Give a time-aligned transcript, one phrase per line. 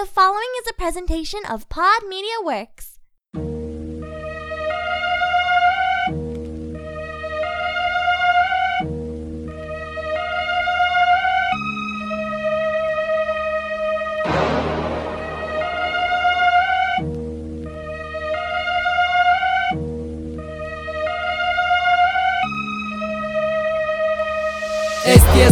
[0.00, 2.99] The following is a presentation of Pod Media Works.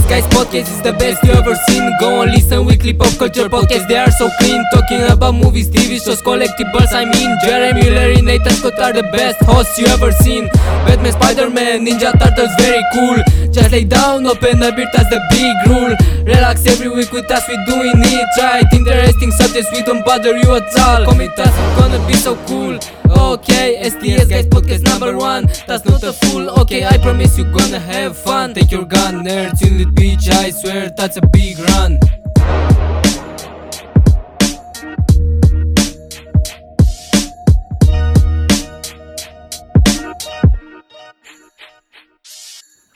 [0.08, 1.84] Guys Podcast is the best you ever seen.
[2.00, 3.88] Go and listen weekly pop culture podcast.
[3.88, 4.64] They are so clean.
[4.72, 6.96] Talking about movies, TV shows, collectibles.
[6.96, 10.48] I mean, Jeremy, Larry, Nathan Scott are the best hosts you ever seen.
[10.88, 13.20] Batman, Spider Man, Ninja Turtles, very cool.
[13.52, 15.92] Just lay down, open a beer, that's the big rule.
[16.24, 18.64] Relax every week with us, we doing it right.
[18.72, 21.04] Interesting subjects, we don't bother you at all.
[21.04, 22.80] Come with us, it's gonna be so cool.
[23.18, 25.46] Okay, STS Guys Podcast number one.
[25.66, 26.48] That's not a fool.
[26.60, 28.54] Okay, I promise you gonna have fun.
[28.54, 30.28] Take your gun, nerds in the beach.
[30.30, 31.98] I swear that's a big run.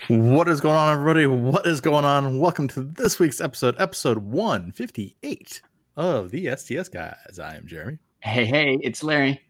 [0.08, 1.26] What is going on, everybody?
[1.26, 2.38] What is going on?
[2.38, 5.62] Welcome to this week's episode, episode 158
[5.96, 7.38] of the STS Guys.
[7.38, 9.40] I am Jeremy, Hey, hey, it's Larry.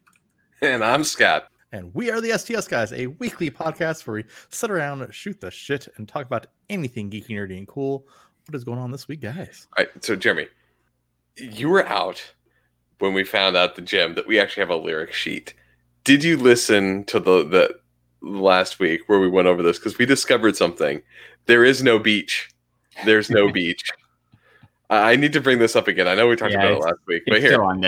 [0.63, 1.49] And I'm Scott.
[1.73, 5.51] and we are the STS Guys, a weekly podcast where we sit around, shoot the
[5.51, 8.07] shit, and talk about anything geeky, nerdy, and cool.
[8.47, 9.67] What is going on this week, guys?
[9.77, 10.47] All right, so Jeremy,
[11.35, 12.23] you were out
[12.99, 15.53] when we found out the gem that we actually have a lyric sheet.
[16.05, 17.79] Did you listen to the the
[18.21, 19.77] last week where we went over this?
[19.79, 21.01] Because we discovered something.
[21.45, 22.49] There is no beach.
[23.03, 23.83] There's no beach.
[24.89, 26.07] I I need to bring this up again.
[26.07, 27.81] I know we talked Yeah, about it last week, but here, on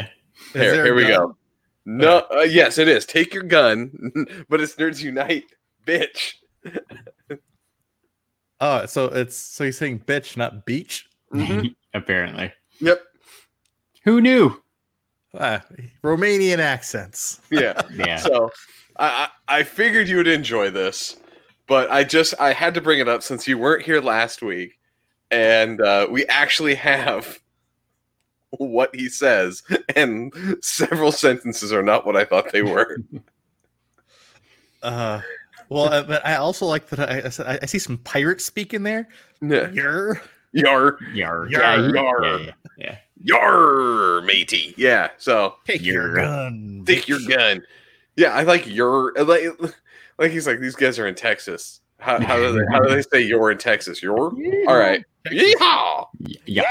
[0.52, 1.38] here, here we go.
[1.86, 3.06] No, uh, yes, it is.
[3.06, 3.92] Take your gun,
[4.50, 5.46] but it's Nerds Unite,
[5.86, 6.34] bitch.
[8.62, 11.06] Oh, so it's so you're saying bitch, not beach?
[11.34, 11.76] Mhm.
[11.94, 12.54] Apparently.
[12.80, 13.02] Yep.
[14.06, 14.62] Who knew?
[15.38, 15.62] Ah,
[16.04, 17.42] Romanian accents.
[17.52, 17.80] Yeah.
[17.94, 18.16] Yeah.
[18.18, 18.50] So
[18.96, 21.18] I, I I figured you would enjoy this,
[21.68, 24.80] but I just I had to bring it up since you weren't here last week,
[25.32, 27.40] and uh, we actually have
[28.58, 29.64] what he says,
[29.96, 32.98] and several sentences are not what I thought they were.
[34.84, 35.20] Uh,
[35.70, 37.00] well, uh, but I also like that.
[37.10, 39.08] I, I, said- I I see some pirate speak in there.
[39.42, 39.70] yeah.
[39.72, 40.22] You're
[40.52, 41.48] Yar, Yar.
[41.48, 41.50] Yar.
[41.50, 41.94] Yeah, Yar.
[41.96, 42.98] yeah, yeah, yeah.
[43.24, 44.76] yar, matey.
[44.78, 45.10] Yeah.
[45.18, 46.84] So take your gun.
[46.86, 47.64] take your gun.
[48.16, 49.44] Yeah, I like your like
[50.20, 51.82] like he's like these guys are in Texas.
[52.00, 54.04] How, how do they how do they say you're in Texas?
[54.04, 55.04] You're all right.
[55.28, 56.06] Yeehaw!
[56.46, 56.64] Yeah.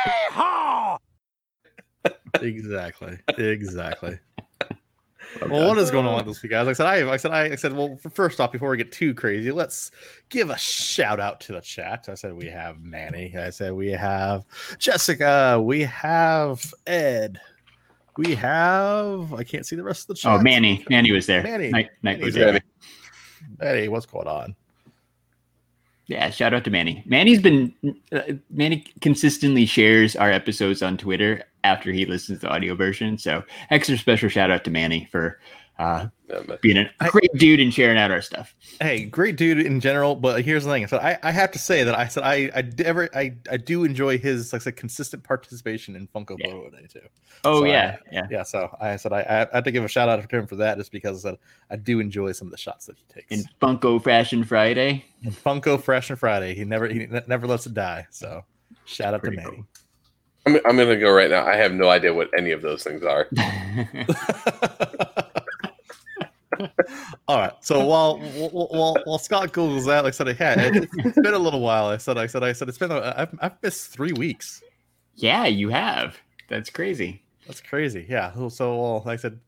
[2.41, 3.19] Exactly.
[3.39, 4.19] Exactly.
[5.41, 6.67] Well, what is going on with this week, guys?
[6.67, 8.93] Like I said, I, I said, I, I said, well, first off, before we get
[8.93, 9.91] too crazy, let's
[10.29, 12.07] give a shout out to the chat.
[12.09, 13.37] I said we have Manny.
[13.37, 14.45] I said we have
[14.79, 15.61] Jessica.
[15.61, 17.41] We have Ed.
[18.17, 19.35] We have.
[19.35, 20.41] I can't see the rest of the oh, chat.
[20.41, 20.85] Oh, Manny.
[20.89, 21.43] Manny was there.
[21.43, 21.71] Manny.
[21.71, 22.61] Night, Manny's was there.
[23.61, 24.55] Hey, what's going on?
[26.07, 27.03] Yeah, shout out to Manny.
[27.07, 27.73] Manny's been
[28.13, 28.21] uh,
[28.51, 33.17] Manny consistently shares our episodes on Twitter after he listens to the audio version.
[33.17, 35.39] So extra special shout out to Manny for
[35.79, 36.07] uh,
[36.61, 38.55] being a great dude and sharing out our stuff.
[38.81, 40.87] Hey, great dude in general, but here's the thing.
[40.87, 43.57] So I, I have to say that I said I I d- ever I, I
[43.57, 46.53] do enjoy his like said, consistent participation in Funko Yeah.
[46.53, 47.01] Photo Day too.
[47.45, 48.27] Oh So, yeah, yeah.
[48.31, 50.57] Yeah, so I said I, I had to give a shout out to him for
[50.57, 51.39] that, just because I, said
[51.71, 53.31] I do enjoy some of the shots that he takes.
[53.33, 55.05] in Funko Fashion Friday.
[55.25, 58.07] And Funko Fresh and Friday, he never he never lets it die.
[58.11, 58.45] So
[58.85, 59.65] shout out Pretty to Manny.
[60.47, 61.45] I'm, I'm gonna go right now.
[61.45, 63.29] I have no idea what any of those things are.
[67.29, 67.53] All right.
[67.61, 71.39] So while while, while, Scott googles that, like I said, yeah, it, it's been a
[71.39, 71.87] little while.
[71.87, 72.93] I said, I said, I said, it's been.
[72.93, 74.63] A, I've I've missed three weeks.
[75.17, 76.17] yeah, you have.
[76.49, 77.23] That's crazy.
[77.47, 78.07] That's crazy.
[78.09, 78.33] Yeah.
[78.35, 79.41] So, so well, like I said,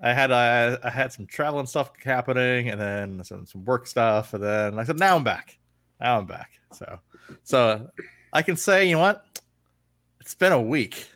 [0.00, 4.34] I had I, I had some traveling stuff happening, and then some some work stuff,
[4.34, 5.58] and then I said, now I'm back.
[6.00, 6.50] Now I'm back.
[6.72, 6.98] So
[7.42, 7.90] so
[8.32, 9.24] I can say, you know what?
[10.20, 11.09] It's been a week.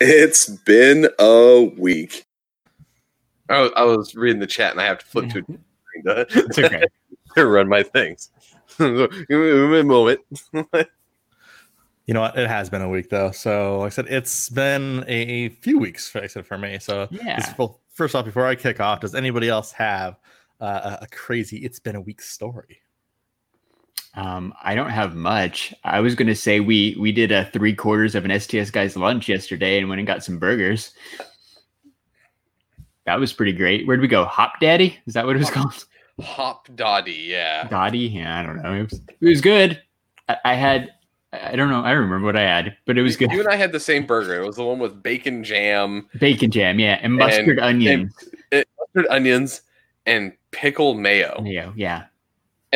[0.00, 2.26] It's been a week.
[3.48, 6.58] I was, I was reading the chat and I have to flip to to, It's
[6.58, 6.82] okay.
[7.36, 8.30] to run my things.
[8.78, 10.20] Give me a moment.
[12.06, 12.38] You know what?
[12.38, 13.30] It has been a week though.
[13.30, 16.14] So like I said, it's been a, a few weeks.
[16.14, 16.78] Like I said for me.
[16.78, 17.54] So Yeah.
[17.56, 20.20] well, first off, before I kick off, does anybody else have
[20.60, 22.80] uh, a, a crazy "It's been a week" story?
[24.16, 25.74] Um, I don't have much.
[25.84, 28.96] I was going to say we we did a three quarters of an STS guys
[28.96, 30.92] lunch yesterday and went and got some burgers.
[33.04, 33.86] That was pretty great.
[33.86, 34.24] Where'd we go?
[34.24, 34.98] Hop Daddy?
[35.06, 35.84] Is that what it was called?
[36.20, 37.68] Hopdoddy, yeah.
[37.68, 38.72] Dottie, yeah, I don't know.
[38.72, 39.82] It was, it was good.
[40.28, 40.94] I, I had,
[41.32, 43.30] I don't know, I remember what I had, but it was good.
[43.32, 44.42] You and I had the same burger.
[44.42, 48.14] It was the one with bacon jam, Bacon jam, yeah, and mustard And- onions.
[48.50, 49.60] mustard onions,
[50.06, 51.42] and pickle mayo.
[51.44, 52.04] Yeah, yeah.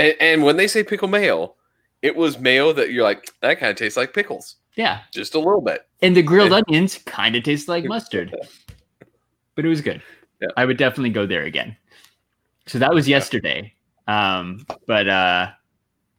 [0.00, 1.54] And, and when they say pickle mayo,
[2.02, 5.00] it was mayo that you're like, that kind of tastes like pickles, Yeah.
[5.12, 5.86] just a little bit.
[6.02, 8.34] And the grilled onions kind of taste like mustard.
[9.54, 10.00] But it was good.
[10.40, 10.48] Yeah.
[10.56, 11.76] I would definitely go there again.
[12.66, 13.74] So that was yesterday.
[14.08, 15.50] Um, but uh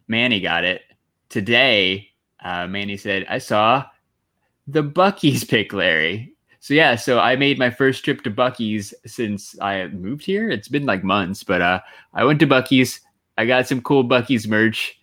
[0.08, 0.82] Manny got it.
[1.30, 2.10] Today,
[2.44, 3.86] uh Manny said, I saw
[4.68, 6.34] the Buc-ee's pick Larry.
[6.60, 10.52] So yeah, so I made my first trip to Buc-ee's since I moved here.
[10.52, 11.80] It's been like months, but uh
[12.14, 13.00] I went to Buc-ee's.
[13.42, 15.00] I got some cool Buc-ee's merch.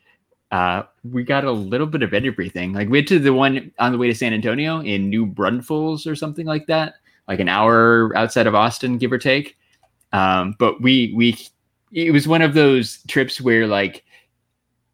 [0.52, 2.73] Uh, we got a little bit of everything.
[2.73, 6.06] Like we went to the one on the way to San Antonio in New Braunfels
[6.06, 6.94] or something like that,
[7.26, 9.58] like an hour outside of Austin, give or take.
[10.12, 11.37] Um, but we we
[11.93, 14.05] it was one of those trips where like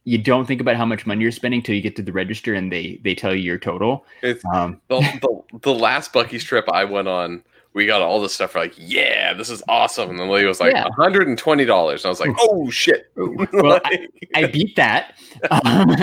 [0.04, 2.54] you don't think about how much money you're spending till you get to the register
[2.54, 4.06] and they they tell you your total.
[4.22, 5.00] It's Um, the,
[5.52, 7.44] the, the last Buc-ee's trip I went on,
[7.74, 8.54] we got all this stuff.
[8.54, 10.10] We're like, yeah, this is awesome.
[10.10, 10.86] And the lady was like, Yeah.
[10.96, 11.60] $120.
[11.60, 13.10] And I was like, oh, shit.
[13.16, 15.16] well, I, I beat that.
[15.50, 15.96] Um,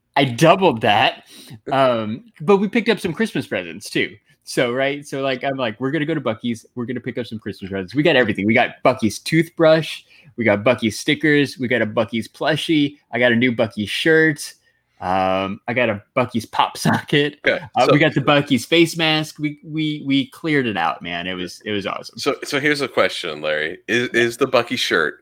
[0.16, 1.24] I doubled that.
[1.70, 4.16] Um, but we picked up some Christmas presents too.
[4.42, 6.64] So right, so like I'm like, we're gonna go to Buc-ee's.
[6.74, 7.94] We're gonna pick up some Christmas presents.
[7.94, 8.46] We got everything.
[8.46, 10.04] We got Buc-ee's toothbrush.
[10.36, 11.58] We got Buc-ee's stickers.
[11.58, 12.96] We got a Buc-ee's plushie.
[13.12, 14.54] I got a new Buc-ee's shirt.
[15.00, 17.38] Um, I got a Buc-ee's pop socket.
[17.46, 19.38] Okay, Uh, so, we got the Buc-ee's face mask.
[19.38, 21.26] We we we cleared it out, man.
[21.26, 22.18] It was it was awesome.
[22.18, 23.78] so, so here's a question, Larry.
[23.86, 25.20] Is, is the Buc-ee shirt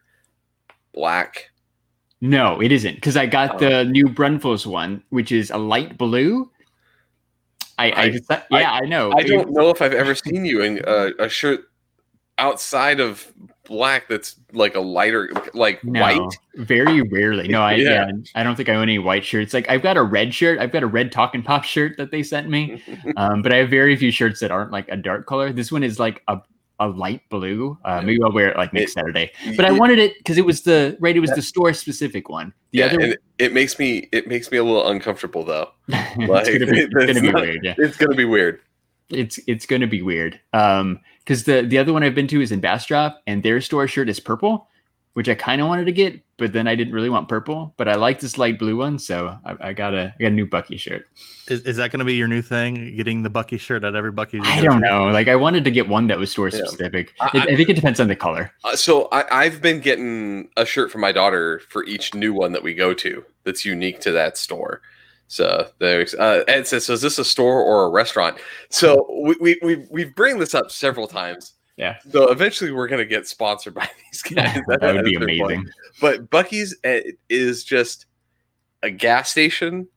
[0.94, 1.50] black?
[2.22, 3.68] No, it isn't because I got Oh.
[3.68, 6.50] the new Braunfels one, which is a light blue.
[7.78, 9.12] I, I, I- just, yeah, I, know.
[9.12, 11.64] I don't know if I've ever seen you in a, a shirt
[12.38, 13.30] outside of
[13.66, 16.38] black that's like a lighter, like No, white.
[16.54, 17.48] very rarely.
[17.48, 18.06] No, I Yeah.
[18.06, 18.10] yeah.
[18.34, 19.52] I don't think I own any white shirts.
[19.54, 20.58] Like I've got a red shirt.
[20.58, 22.82] I've got a red Talking Pop shirt that they sent me.
[23.16, 25.52] Um, but I have very few shirts that aren't like a dark color.
[25.52, 26.38] This one is like a
[26.78, 27.78] a light blue.
[27.86, 29.32] Uh, maybe I'll wear it like next It- Saturday.
[29.56, 31.16] But I wanted it because it was the right.
[31.16, 32.52] It was the store specific one.
[32.72, 35.70] The yeah, other, and it, makes me it makes me a little uncomfortable though.
[35.88, 37.60] it's gonna be, it's gonna be not- weird.
[37.62, 37.74] Yeah.
[37.78, 38.60] It's gonna be weird.
[39.10, 42.40] It's it's going to be weird um because the the other one i've been to
[42.40, 44.68] is in bastrop and their store shirt is purple
[45.12, 47.86] which i kind of wanted to get but then i didn't really want purple but
[47.88, 50.46] i like this light blue one so i, I got a I got a new
[50.46, 51.06] Buc-ee shirt
[51.46, 52.96] Is, is that going to be your new thing?
[52.96, 54.40] Getting the Buc-ee shirt at every Buc-ee?
[54.42, 56.64] i don't know like i wanted to get one that was store Yeah.
[56.64, 59.78] specific I- I, I think it depends on the color Uh, so I, I've been
[59.80, 63.64] getting a shirt for my daughter for each new one that we go to that's
[63.64, 64.82] unique to that store.
[65.28, 68.38] So there's uh, Ed says, so is this a store or a restaurant?
[68.70, 71.54] So we we we we bring this up several times.
[71.76, 71.96] Yeah.
[72.10, 74.60] So eventually we're gonna get sponsored by these guys.
[74.68, 75.52] that would be At this point.
[75.52, 75.70] amazing
[76.00, 78.06] But Buc-ee's uh, is just
[78.82, 79.88] a gas station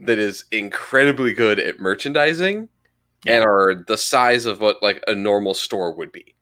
[0.00, 2.68] that is incredibly good at merchandising
[3.26, 6.34] and are the size of what like a normal store would be.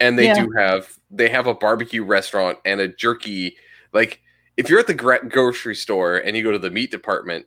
[0.00, 0.44] And they Yeah.
[0.44, 3.56] do have they have a barbecue restaurant and a jerky
[3.92, 4.20] like
[4.56, 7.46] if you're at the grocery store and you go to the meat department,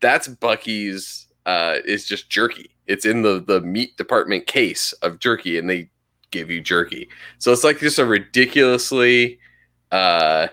[0.00, 2.70] that's Buc-ee's uh is just jerky.
[2.86, 5.90] It's in the the meat department case of jerky and they
[6.30, 7.08] give you jerky.
[7.38, 9.38] So it's like just a ridiculously
[9.92, 10.48] uh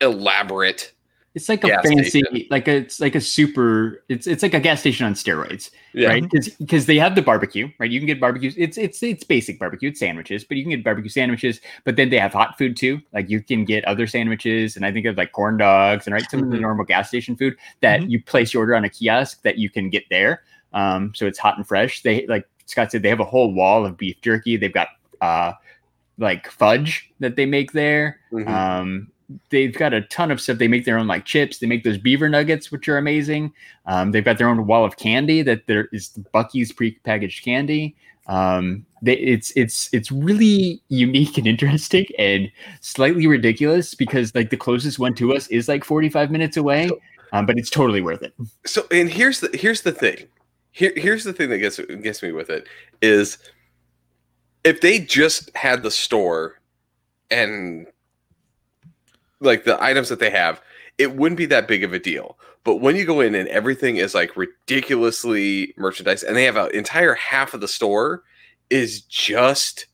[0.00, 0.93] elaborate
[1.34, 2.46] it's like a Gas fancy station.
[2.48, 6.08] like a it's like a super it's it's like a gas station on steroids yeah.
[6.08, 6.24] right?
[6.58, 7.90] Because they have the barbecue, right?
[7.90, 8.52] You can get barbecue.
[8.56, 9.88] It's it's it's basic barbecue.
[9.88, 11.60] It's sandwiches, but you can get barbecue sandwiches.
[11.84, 13.00] But then they have hot food too.
[13.12, 16.28] Like you can get other sandwiches, and I think of like corn dogs and right
[16.30, 16.60] some of the Mhm.
[16.62, 18.10] normal gas station food that Mhm.
[18.10, 20.42] you place your order on a kiosk that you can get there.
[20.72, 22.02] Um, so it's hot and fresh.
[22.02, 24.56] They like Scott said they have a whole wall of beef jerky.
[24.56, 24.88] They've got
[25.20, 25.52] uh
[26.18, 28.20] like fudge that they make there.
[28.32, 28.48] Mhm.
[28.48, 29.08] Um,
[29.50, 30.58] they've got a ton of stuff.
[30.58, 31.58] They make their own like chips.
[31.58, 33.52] They make those beaver nuggets, which are amazing.
[33.86, 37.96] Um, they've got their own wall of candy that there is Buc-ee's pre-packaged candy.
[38.26, 42.50] Um, they, it's it's it's really unique and interesting and
[42.80, 46.88] slightly ridiculous because like the closest one to us is like 45 minutes away,
[47.32, 48.32] um, but it's totally worth it.
[48.64, 50.26] so and here's the here's the thing
[50.74, 52.66] here here's the thing that gets gets me with it
[53.00, 53.38] is
[54.64, 56.60] if they just had the store
[57.30, 57.86] and
[59.40, 60.60] like the items that they have
[60.98, 63.96] it wouldn't be that big of a deal but when you go in and everything
[63.96, 68.22] is like ridiculously merchandise and they have an entire half of the store
[68.70, 69.86] is just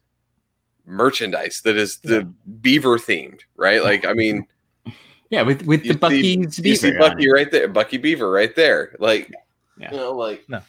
[0.86, 2.22] merchandise that is the
[2.60, 4.46] beaver themed right like i mean
[5.32, 7.30] Yeah, with with the Buc-ee's see, you see beaver Buc-ee it.
[7.30, 8.96] right there, Buc-ee Beaver right there.
[8.98, 9.30] Like,
[9.78, 9.92] Yeah.
[9.92, 10.64] you know, like That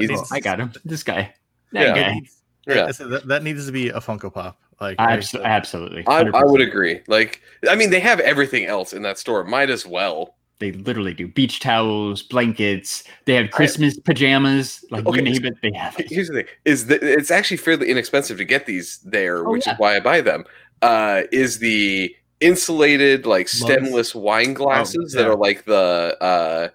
[0.00, 0.72] He's- needs, I got him.
[0.86, 1.34] This guy.
[1.72, 1.94] That Yeah.
[1.94, 2.20] guy.
[2.66, 4.58] Yeah, yeah, I said that, that needs to be a Funko Pop.
[4.80, 5.18] Like right?
[5.18, 6.06] Abs- absolutely.
[6.06, 7.00] I, I would agree.
[7.06, 9.42] Like, I mean, they have everything else in that store.
[9.44, 10.34] Might as well.
[10.58, 13.04] They literally do beach towels, blankets.
[13.26, 14.84] They have Christmas pajamas.
[14.90, 16.06] Like Okay, you name it, they have it.
[16.10, 19.66] Here's the thing: is that it's actually fairly inexpensive to get these there, Oh, which
[19.66, 19.74] yeah.
[19.74, 20.44] is why I buy them.
[20.80, 25.28] Uh, is the insulated like stemless wine glasses that yeah.
[25.28, 26.68] are like the uh,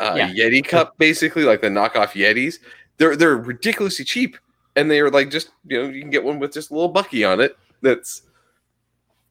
[0.00, 0.30] uh, Yeah.
[0.32, 2.58] Yeti cup, basically like the knockoff Yetis.
[2.96, 4.38] They're they're ridiculously cheap,
[4.78, 6.92] and they are like just you know you can get one with just a little
[6.92, 7.56] Buc-ee on it.
[7.82, 8.22] That's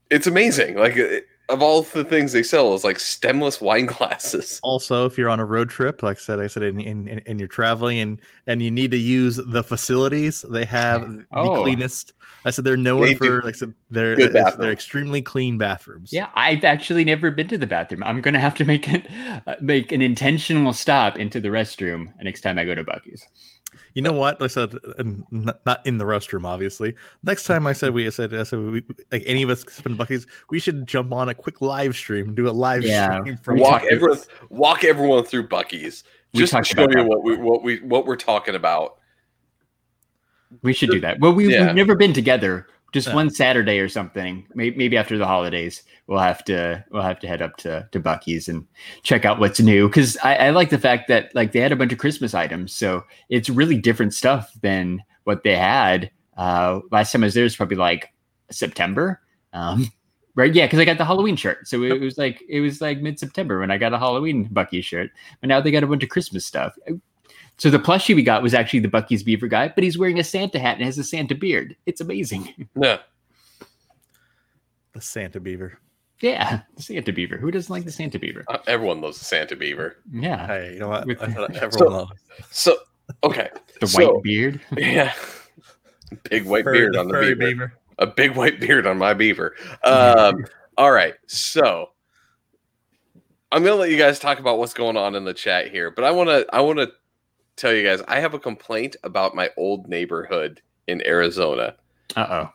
[0.10, 0.76] it's amazing.
[0.78, 4.60] Like it, of all the things they sell is like stemless wine glasses.
[4.64, 7.22] also if you're on a road trip like i said i said in, in, in-
[7.26, 11.62] and you're traveling and and you need to use the facilities they have the Oh.
[11.64, 12.12] cleanest
[12.44, 14.62] i said they're known They for like I said they're good it's- bathrooms.
[14.62, 18.04] they're extremely clean bathrooms Yeah, I've actually never been to the bathroom.
[18.04, 19.08] I'm gonna have to make it
[19.48, 23.26] uh, make an intentional stop into the restroom next time I go to Buc-ee's.
[23.94, 24.74] You know what i said
[25.32, 28.60] not, not in the restroom obviously next time i said we I said, I said
[28.60, 32.34] we, like any of us spend buckets we should jump on a quick live stream
[32.34, 33.20] do a live Yeah.
[33.20, 33.92] stream from walk Buc-ee's.
[33.94, 34.20] everyone
[34.50, 38.54] walk everyone through Buc-ee's just to show you what we what we what we're talking
[38.56, 38.98] about.
[40.62, 41.20] We should do that.
[41.20, 41.68] Well, we, Yeah.
[41.68, 42.68] we've never been together.
[42.94, 43.16] Just Yeah.
[43.16, 44.48] one Saturday or something.
[44.56, 48.00] Maybe, maybe after the holidays, we'll have to we'll have to head up to to
[48.00, 48.66] Buc-ee's and
[49.04, 49.88] check out what's new.
[49.88, 52.74] Because I, I like the fact that like they had a bunch of Christmas items,
[52.74, 57.44] so it's really different stuff than what they had uh, last time I was there.
[57.44, 58.14] Was probably like
[58.52, 59.92] September, um,
[60.36, 60.54] right?
[60.54, 63.20] Yeah, because I got the Halloween shirt, so it was like it was like mid
[63.20, 65.12] September when I got a Halloween Buc-ee shirt.
[65.42, 66.74] But now they got a bunch of Christmas stuff.
[67.58, 70.24] So the plushie we got was actually the Buc-ee's beaver guy, but he's wearing a
[70.24, 71.76] Santa hat and has a Santa beard.
[71.86, 72.54] It's amazing.
[72.80, 73.00] Yeah.
[74.94, 75.80] the santa beaver
[76.22, 77.38] Yeah, the Santa beaver.
[77.38, 78.44] Who doesn't like the Santa beaver?
[78.48, 79.98] Uh, everyone loves the Santa Beaver.
[80.12, 82.12] Yeah, hey you know what With- I thought everyone So- loves
[82.52, 82.78] So
[83.24, 83.50] okay.
[83.80, 84.62] the so- white beard.
[84.78, 85.14] Yeah.
[86.30, 87.74] Big white Furry- beard on the furry beaver.
[88.00, 89.56] A big white beard on my beaver.
[89.84, 90.46] Um
[90.78, 91.16] all right.
[91.28, 91.90] So
[93.52, 96.04] I'm gonna let you guys talk about what's going on in the chat here, but
[96.04, 96.88] I wanna I wanna
[97.58, 101.76] tell you guys I have a complaint about my old neighborhood in Arizona.
[102.16, 102.50] Uh oh.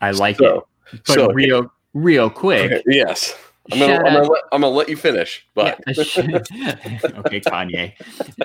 [0.00, 2.72] I like So- it, but so- real, real quick.
[2.72, 3.36] Okay, yes.
[3.70, 7.92] I'm gonna, I'm, gonna let, I'm gonna let you finish, but Yeah, sh- okay, Kanye.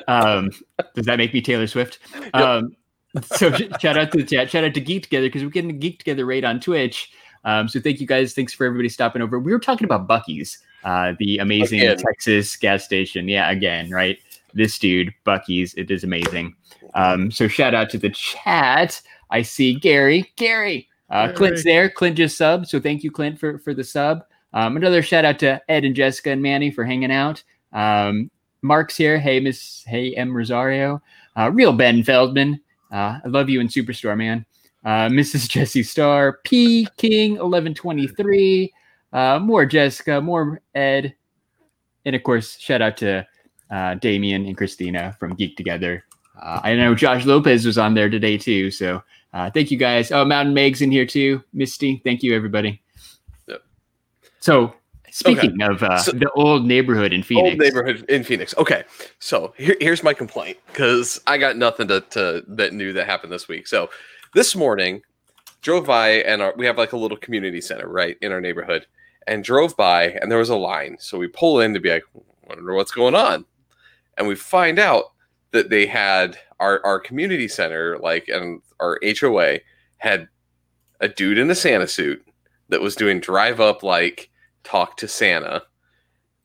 [0.09, 0.51] Um,
[0.95, 1.99] does that make me Taylor Swift?
[2.33, 2.75] Um,
[3.21, 3.49] so
[3.79, 4.51] shout out to the chat.
[4.51, 7.09] Shout out to Geek Together because we're getting a Geek Together raid on Twitch.
[7.45, 8.33] Um, so thank you guys.
[8.33, 9.39] Thanks for everybody stopping over.
[9.39, 11.97] We were talking about Buc-ee's, uh, the amazing Again.
[11.99, 13.29] Texas gas station.
[13.29, 14.19] Yeah, again, right?
[14.53, 15.73] This dude, Buc-ee's.
[15.75, 16.55] It is amazing.
[16.93, 19.01] Um, so shout out to the chat.
[19.31, 20.31] I see Gary.
[20.35, 20.87] Gary.
[21.09, 21.35] Uh, Gary.
[21.35, 21.89] Clint's there.
[21.89, 22.67] Clint just subbed.
[22.67, 24.23] So thank you, Clint, for, for the sub.
[24.53, 27.43] Um, another shout out to Ed and Jessica and Manny for hanging out.
[27.71, 28.29] Um,
[28.61, 29.19] Mark's here.
[29.19, 29.83] Hey, Miss.
[29.85, 30.35] Hey, M.
[30.35, 31.01] Rosario.
[31.35, 32.61] Uh, real Ben Feldman.
[32.91, 34.45] Uh, I love you in Superstore, man.
[34.85, 35.49] Uh, Mrs.
[35.49, 36.39] Jesse Star.
[36.43, 36.87] P.
[36.97, 38.71] King 1123.
[39.11, 40.21] Uh, more Jessica.
[40.21, 41.15] More Ed.
[42.05, 43.25] And of course, shout out to
[43.71, 46.03] uh, Damien and Christina from Geek Together.
[46.41, 48.71] Uh, I know Josh Lopez was on there today too.
[48.71, 49.03] So
[49.33, 50.11] uh, thank you guys.
[50.11, 51.43] Oh, Mountain Meg's in here too.
[51.53, 52.81] Misty, thank you everybody.
[53.47, 53.61] Yep.
[54.39, 54.73] So
[55.11, 58.55] speaking of uh, So- the old neighborhood in Phoenix, old neighborhood in Phoenix.
[58.57, 58.83] Okay,
[59.19, 63.31] so here, here's my complaint because I got nothing to, to that new that happened
[63.31, 63.67] this week.
[63.67, 63.89] So
[64.33, 65.03] this morning,
[65.61, 68.87] drove by and our, we have like a little community center right in our neighborhood,
[69.27, 70.97] and drove by and there was a line.
[70.99, 72.03] So we pull in to be like,
[72.49, 73.45] wonder what's going on,
[74.17, 75.05] and we find out
[75.51, 79.59] that they had our our community center like and our HOA
[79.97, 80.27] had
[80.99, 82.25] a dude in a Santa suit
[82.69, 84.29] that was doing drive up like
[84.63, 85.63] talk to Santa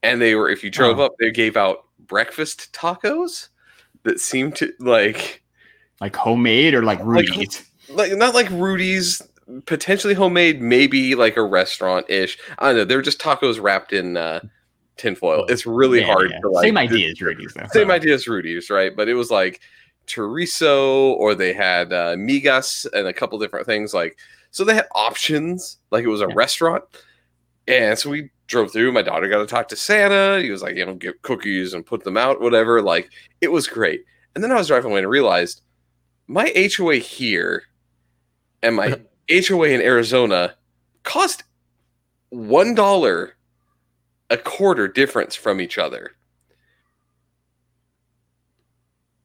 [0.03, 1.05] and they were if you drove Oh.
[1.07, 3.49] up they gave out breakfast tacos
[4.05, 5.43] that seemed to like
[6.01, 7.71] like homemade or like Like- Rudy's.
[7.91, 9.23] like not like rudy's
[9.65, 14.17] potentially homemade maybe like a restaurant ish i don't know they're just tacos wrapped in
[14.17, 14.41] uh
[14.99, 15.47] tinfoil.
[15.49, 16.41] It's really Yeah, hard yeah.
[16.41, 17.67] to like Same idea as Rudy's though.
[17.73, 18.95] same idea as rudy's right?
[18.95, 19.61] But it was like
[20.07, 24.19] chorizo or they had uh, migas and a couple different things like
[24.51, 25.79] so they had options.
[25.91, 26.35] Like it was a Yeah.
[26.35, 26.85] restaurant.
[27.67, 28.93] And so we drove through.
[28.93, 30.41] My daughter got to talk to santa.
[30.43, 32.81] He was like you know get cookies and put them out whatever.
[32.83, 34.05] Like it was great.
[34.35, 35.63] And then i was driving away and realized
[36.29, 37.63] my hoa here
[38.63, 38.99] and my
[39.31, 40.55] hoa in arizona
[41.03, 41.45] cost
[42.31, 43.35] one dollar
[44.31, 46.13] a quarter difference from each other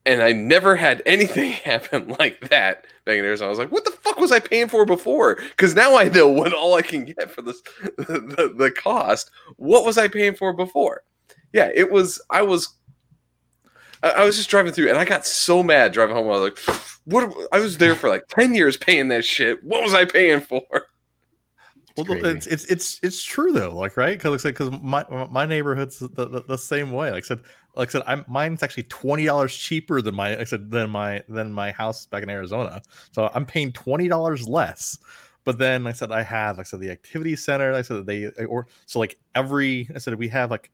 [0.06, 3.48] and I never had anything happen like that back in Arizona.
[3.48, 5.36] I was like, what the fuck was I paying for before?
[5.36, 7.62] Because now I know what all I can get for this
[7.98, 9.32] the, the cost.
[9.58, 11.04] What was I paying for before?
[11.52, 12.76] Yeah, it was I was
[14.02, 16.28] I, was just driving through, and I got so mad driving home.
[16.28, 17.34] I was like, "What?
[17.54, 19.64] I was there for like ten years paying that shit.
[19.64, 20.62] What was I paying for?"
[21.96, 22.28] Well, crazy.
[22.28, 24.18] it's, it's it's it's true though, like right?
[24.18, 27.12] Because like, because my my neighborhood's the, the, the same way.
[27.12, 27.42] Like I said,
[27.76, 30.90] like I said, I'm mine's actually twenty dollars cheaper than my like I said than
[30.90, 32.82] my than my house back in Arizona.
[33.12, 34.98] So I'm paying twenty dollars less.
[35.44, 37.72] But then like I said I have like I said the activity center.
[37.72, 40.72] Like I said they or so like every I said we have like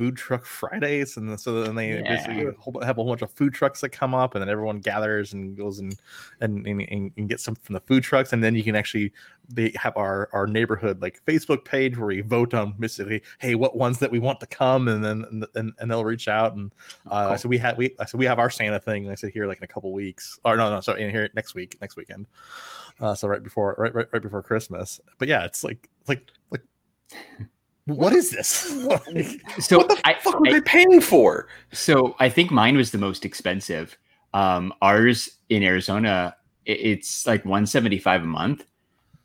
[0.00, 2.50] food truck Fridays, and so then they basically Yeah.
[2.58, 5.34] whole- have a whole bunch of food trucks that come up, and then everyone gathers
[5.34, 5.94] and goes and
[6.40, 9.12] and and, and, and get some from the food trucks, and then you can actually
[9.52, 13.76] they have our our neighborhood like Facebook page where we vote on basically, hey, what
[13.76, 16.72] ones that we want to come, and then and, and, and they'll reach out and
[17.10, 17.36] uh, Cool.
[17.38, 19.04] so we had we so we have our Santa thing.
[19.04, 21.28] Like I said here like in a couple weeks, or no no sorry in here
[21.34, 22.26] next week next weekend.
[23.00, 24.98] Uh, so right before right, right right before Christmas.
[25.18, 26.62] But yeah, it's like like like
[27.86, 28.72] what is this?
[28.84, 31.48] Like, So what the I, fuck were I- they paying for?
[31.72, 33.96] So I think mine was the most expensive.
[34.34, 36.36] Um, ours in Arizona,
[36.68, 38.64] i- it's like 175 a month.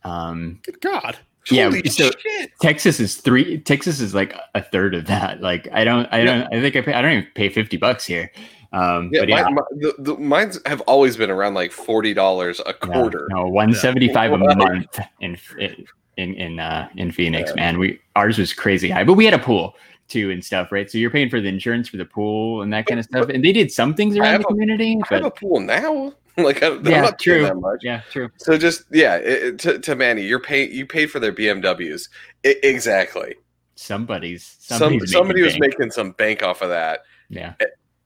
[0.04, 1.18] Um, good God.
[1.52, 2.52] Yeah, so- shit!
[2.60, 3.60] Texas is three.
[3.60, 5.42] Texas is like a third of that.
[5.46, 6.94] Like I don't, I don't, I think I pay.
[6.94, 8.32] I don't even pay 50 bucks here.
[8.74, 12.14] Um, Yeah, but yeah, my, my, the, the, mines have always been around like forty
[12.16, 13.28] dollars a no, quarter.
[13.30, 15.86] no, 175 a month in in
[16.24, 17.54] in uh, in Phoenix.
[17.56, 19.76] Man, we ours was crazy high, but we had a pool
[20.08, 20.90] too and stuff, right?
[20.90, 23.28] So you're paying for the insurance for the pool and that kind of stuff.
[23.30, 26.14] And they did some things around the a- community, I have a pool now.
[26.38, 27.44] like I, I'm not true.
[27.44, 27.80] that much.
[27.82, 28.30] Yeah, true.
[28.38, 30.72] So just yeah, it, it- to, to Manny, you're paying.
[30.72, 32.10] You paid for their BMWs.
[32.46, 33.36] I, exactly.
[33.76, 35.80] Somebody's Some somebody was making bank.
[35.80, 37.56] making some bank off of that, yeah.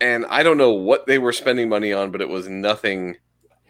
[0.01, 3.17] and I don't know what they were spending money on, but it was nothing.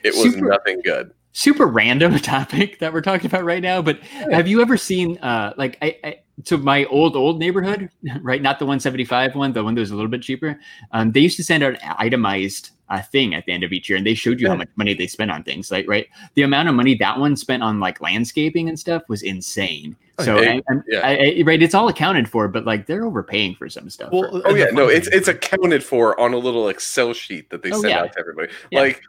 [0.03, 1.11] It was Super- nothing good.
[1.31, 3.99] Super random topic that we're talking about right now but
[4.31, 7.89] have you ever seen uh like I, I so my old old neighborhood
[8.21, 10.59] right not the 175 one the one that was a little bit cheaper
[10.91, 13.97] um they used to send out itemized uh, thing at the end of each year
[13.97, 16.67] and they showed you how much money they spent on things like right the amount
[16.67, 20.63] of money that one spent on like landscaping and stuff was insane Oh, so and-
[20.67, 21.01] and Yeah.
[21.03, 24.31] I, I, right it's all accounted for but like they're overpaying for some stuff Well,
[24.33, 24.41] right?
[24.45, 27.79] Oh yeah, no, it's it's accounted for on a little Excel sheet that they Oh,
[27.81, 28.01] send yeah.
[28.01, 28.51] out to everybody.
[28.71, 28.79] Yeah.
[28.81, 29.01] Like,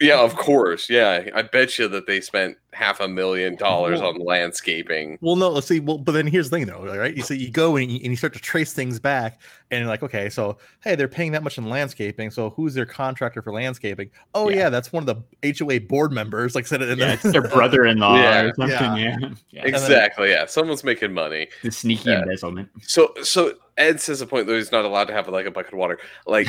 [0.00, 1.26] yeah, of course, yeah.
[1.34, 5.16] I bet you that they spent half a million dollars Well- on landscaping.
[5.22, 5.80] Well, no, let's see.
[5.80, 7.16] Well, but then here's the thing, though, right?
[7.16, 9.88] You so you go and you, and you start to trace things back, and you're
[9.88, 12.30] like, okay, so hey, they're paying that much in landscaping.
[12.30, 14.10] So who's their contractor for landscaping?
[14.34, 14.56] Oh Yeah.
[14.56, 16.54] yeah, that's one of the HOA board members.
[16.54, 18.40] Like I said, in yeah, the- it's their brother-in-law Yeah.
[18.42, 18.70] or something
[19.02, 19.16] Yeah.
[19.20, 19.64] yeah, yeah.
[19.64, 20.44] Exactly, yeah.
[20.46, 21.48] Someone's making money.
[21.62, 22.22] the sneaky Yeah.
[22.22, 25.50] embezzlement So so Ed says a point that he's not allowed to have like a
[25.50, 25.98] bucket of water.
[26.26, 26.48] Like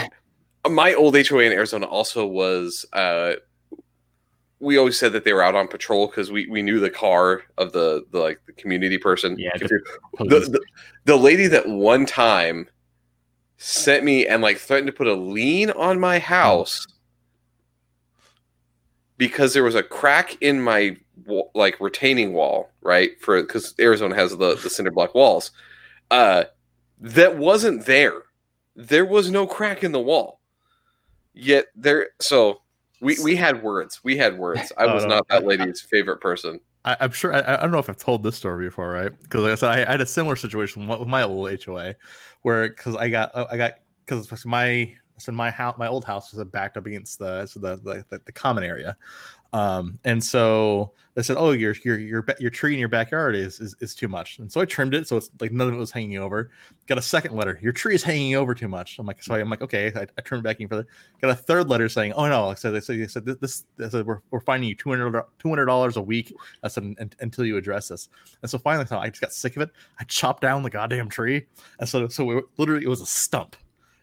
[0.70, 3.34] my old HOA in Arizona also was uh
[4.60, 7.44] we always said that they were out on patrol because we, we knew the car
[7.60, 9.38] of the, the like the community person.
[9.38, 9.80] Yeah, the
[10.18, 10.60] the,
[11.06, 12.68] the, lady that one time
[13.58, 16.88] sent me and like threatened to put a lien on my house
[19.18, 20.98] because there was a crack in my
[21.54, 25.52] like retaining wall right for because arizona has the the cinder block walls
[26.12, 26.44] uh
[27.00, 28.24] that wasn't there.
[28.76, 30.37] There was no crack in the wall
[31.38, 32.62] yet there so
[33.02, 35.16] we we had words we had words i Oh, was no.
[35.16, 37.34] not that lady's favorite person I, I'm sure.
[37.34, 39.12] I, I don't know if I've told this story before, right?
[39.22, 41.96] Because like I said, I, I had a similar situation with my old HOA,
[42.44, 43.74] where because I got I got
[44.06, 47.76] because my so my house my old house was backed up against the so the,
[47.78, 48.96] the the the common area,
[49.54, 53.60] um, and so they said, oh your your your your tree in your backyard is,
[53.60, 55.78] is is too much, and so I trimmed it so it's like none of it
[55.78, 56.52] was hanging over.
[56.86, 59.00] Got a second letter, your tree is hanging over too much.
[59.00, 60.86] I'm like, so I'm like, okay, I, I trimmed it back in further.
[61.22, 63.90] Got a third letter saying, oh no, so they said, they said this, this they
[63.90, 66.34] said, we're, we're finding you 200 dollars a week
[66.64, 68.10] I said until you address this.
[68.42, 69.72] And so finally, so I just got sick of it.
[70.00, 71.48] I chopped down the goddamn tree,
[71.80, 73.56] and so so we were, literally it was a stump.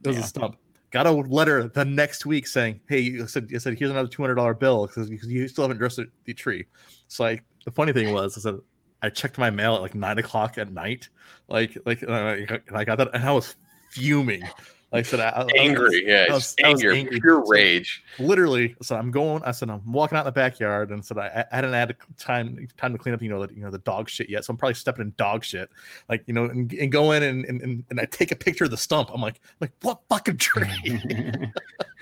[0.02, 0.24] It was Yeah.
[0.24, 0.56] a stump.
[0.94, 4.22] Got a letter the next week saying, "Hey, you said you said here's another two
[4.22, 6.66] hundred dollar bill because you, still haven't dressed the, tree."
[7.08, 8.60] So like the funny thing was, I said
[9.02, 11.08] I checked my mail at like nine o'clock at night,
[11.48, 13.56] like like and I got that, and I was
[13.90, 14.44] fuming.
[14.92, 17.20] Like I said, I, I- I was- angry yeah I was- I was angry.
[17.20, 20.90] pure So- rage literally so i'm going i said i'm walking out in the backyard
[20.90, 23.62] and said i, I hadn't had time time to clean up you know the you
[23.62, 25.68] know the dog shit yet so i'm probably stepping in dog shit
[26.08, 28.64] like you know and, and go in and, and and and i take a picture
[28.64, 31.00] of the stump i'm like like what fucking tree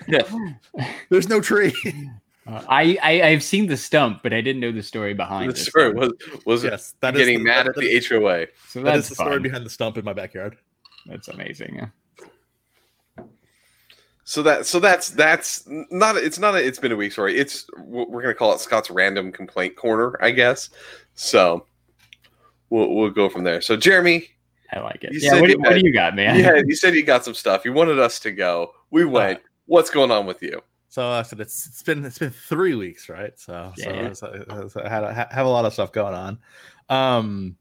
[1.09, 1.73] there's no tree
[2.45, 5.55] Uh, I, I I've seen the stump, but I didn't know the story behind the
[5.55, 5.59] it.
[5.59, 6.11] story was
[6.45, 8.49] was yes that is getting the- mad that- at the HOA.
[8.66, 10.57] so that that's is the story behind the stump in my backyard
[11.07, 11.88] That's amazing.
[14.25, 14.25] Yeah.
[14.25, 17.37] So that so that's that's not it's not a it's been a week story.
[17.39, 20.71] It's we're gonna call it Scott's random complaint corner, I guess.
[21.15, 21.67] So
[22.71, 23.61] we'll we'll go from there.
[23.61, 24.29] So Jeremy,
[24.73, 25.11] I like it.
[25.15, 26.39] Yeah, what, do- you what do you got, man?
[26.39, 27.65] Yeah, you said you got some stuff.
[27.65, 28.73] You wanted us to go.
[28.91, 29.41] We went.
[29.67, 30.61] What's going on with you?
[30.89, 33.33] So I said it's it's been it's been three weeks, right?
[33.39, 34.13] So Yeah.
[34.13, 36.39] so, so, so I had I have a lot of stuff going on.
[36.89, 37.57] Um,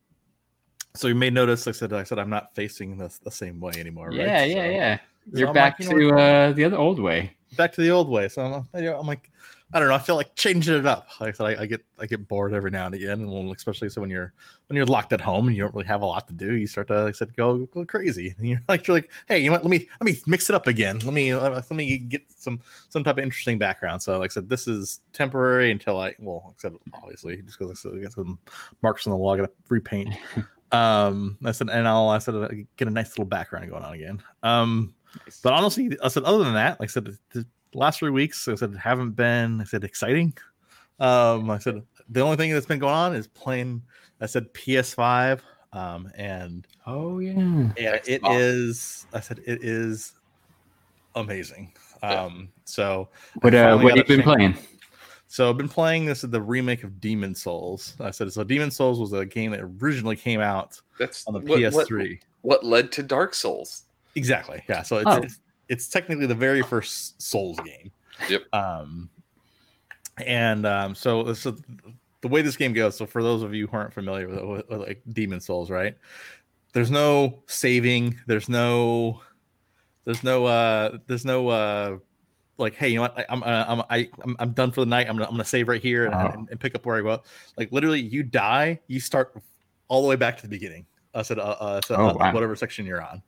[0.96, 3.60] so you may notice, like I said, I said I'm not facing this the same
[3.62, 4.08] way anymore.
[4.10, 4.18] Right?
[4.18, 4.98] yeah, yeah, So- yeah.
[5.34, 7.36] You're back like, you know to uh, the other old way.
[7.58, 8.28] back to the old way.
[8.28, 9.32] So I'm, I'm like,
[9.74, 9.96] I don't know.
[9.96, 11.08] I feel like changing it up.
[11.22, 13.88] Like I said, I, I get I get bored every now and again, and especially
[13.90, 14.34] so when you're
[14.68, 16.68] when you're locked at home and you don't really have a lot to do, you
[16.68, 18.36] start to like I said go go crazy.
[18.38, 19.64] And you're like you're like, hey, you know what?
[19.64, 21.00] Let me let me mix it up again.
[21.00, 24.02] Let me let me get some some type of interesting background.
[24.02, 27.98] So like I said, this is temporary until I well, said obviously just because I
[28.00, 28.40] got some
[28.82, 30.14] marks on the wall, I got to repaint.
[30.74, 33.94] um, I said, and I'll I said uh, get a nice little background going on
[33.94, 34.22] again.
[34.44, 34.96] Um,
[35.44, 38.48] but honestly, I said other than that, like I said, the the last three weeks,
[38.48, 40.34] I said haven't been, I said exciting.
[41.00, 43.82] Um, I said the only thing that's been going on is playing.
[44.20, 45.40] I said PS5,
[45.74, 47.70] um, and Oh yeah.
[47.78, 48.40] yeah, it Xbox.
[48.40, 49.06] is.
[49.14, 50.14] I said it is
[51.16, 51.74] amazing.
[52.04, 53.10] Um, so
[53.42, 54.58] What I uh, what got you a been playing?
[55.28, 57.96] So I've been playing this is the remake of Demon's Souls.
[58.02, 58.44] I said so.
[58.44, 62.20] Demon's Souls was a game that originally came out That's on the what, what- PS3.
[62.42, 63.84] What, led to Dark Souls?
[64.16, 64.64] Exactly.
[64.70, 64.82] Yeah.
[64.84, 65.18] So it's, Oh.
[65.18, 67.92] it's it's technically the very first Souls game.
[68.30, 68.44] Yep.
[68.54, 69.10] Um,
[70.26, 71.56] and um, so so
[72.22, 72.96] the way this game goes.
[72.98, 75.96] So for those of you who aren't familiar with, with, with like Demon's Souls, right?
[76.74, 78.18] There's no saving.
[78.28, 79.22] There's no.
[80.06, 80.46] There's no.
[80.46, 81.48] uh There's no.
[81.50, 81.98] uh
[82.58, 84.86] like hey you know what I, i'm uh, i'm I, I'm, I'm done for the
[84.86, 86.28] night i'm gonna, I'm gonna save right here and, Oh.
[86.32, 87.24] and, and pick up where i go
[87.58, 89.34] like literally you die you start
[89.88, 92.34] all the way back to the beginning i said uh, uh, so, Oh, uh, wow.
[92.34, 93.24] whatever section you're on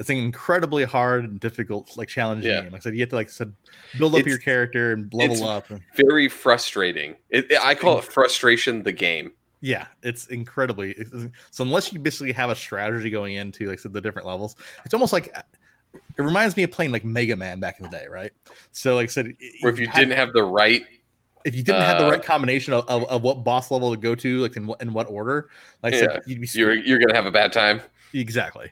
[0.00, 2.62] it's an incredibly hard and difficult like challenging Yeah.
[2.62, 3.54] game like i said you have to like said
[3.98, 7.14] build up It's- your character and level it's- up Very frustrating.
[7.28, 8.82] It, I call it frustration.
[8.82, 9.32] The game.
[9.60, 13.92] yeah it's incredibly it's- so unless you basically have a strategy going into like said,
[13.92, 15.26] the different levels it's almost like
[15.92, 18.32] it reminds me of playing like mega man back in the day right
[18.72, 20.84] so like i said Where if you had- didn't have the right,
[21.44, 23.96] if you didn't have the Uh, right combination of, of, of what boss level to
[24.00, 25.48] go to, like in what in what order,
[25.82, 27.80] like Yeah, said, you'd be you're you're gonna have a bad time.
[28.12, 28.70] exactly.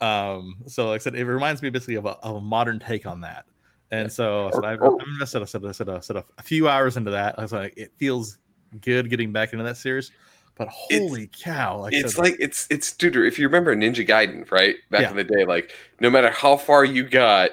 [0.00, 3.06] Um, so like I said, it reminds me basically of a, of a modern take
[3.06, 3.46] on that.
[3.90, 6.68] And so I said, I've, I've invested, I said, I said, I said a, few
[6.68, 7.38] hours into that.
[7.38, 8.38] I was like, it feels
[8.80, 10.10] good getting back into that series,
[10.56, 11.80] but holy cow!
[11.80, 13.16] Like it's like it's it's dude.
[13.16, 15.10] If you remember Ninja Gaiden, right back Yeah.
[15.10, 17.50] in the day, like no matter how far you got,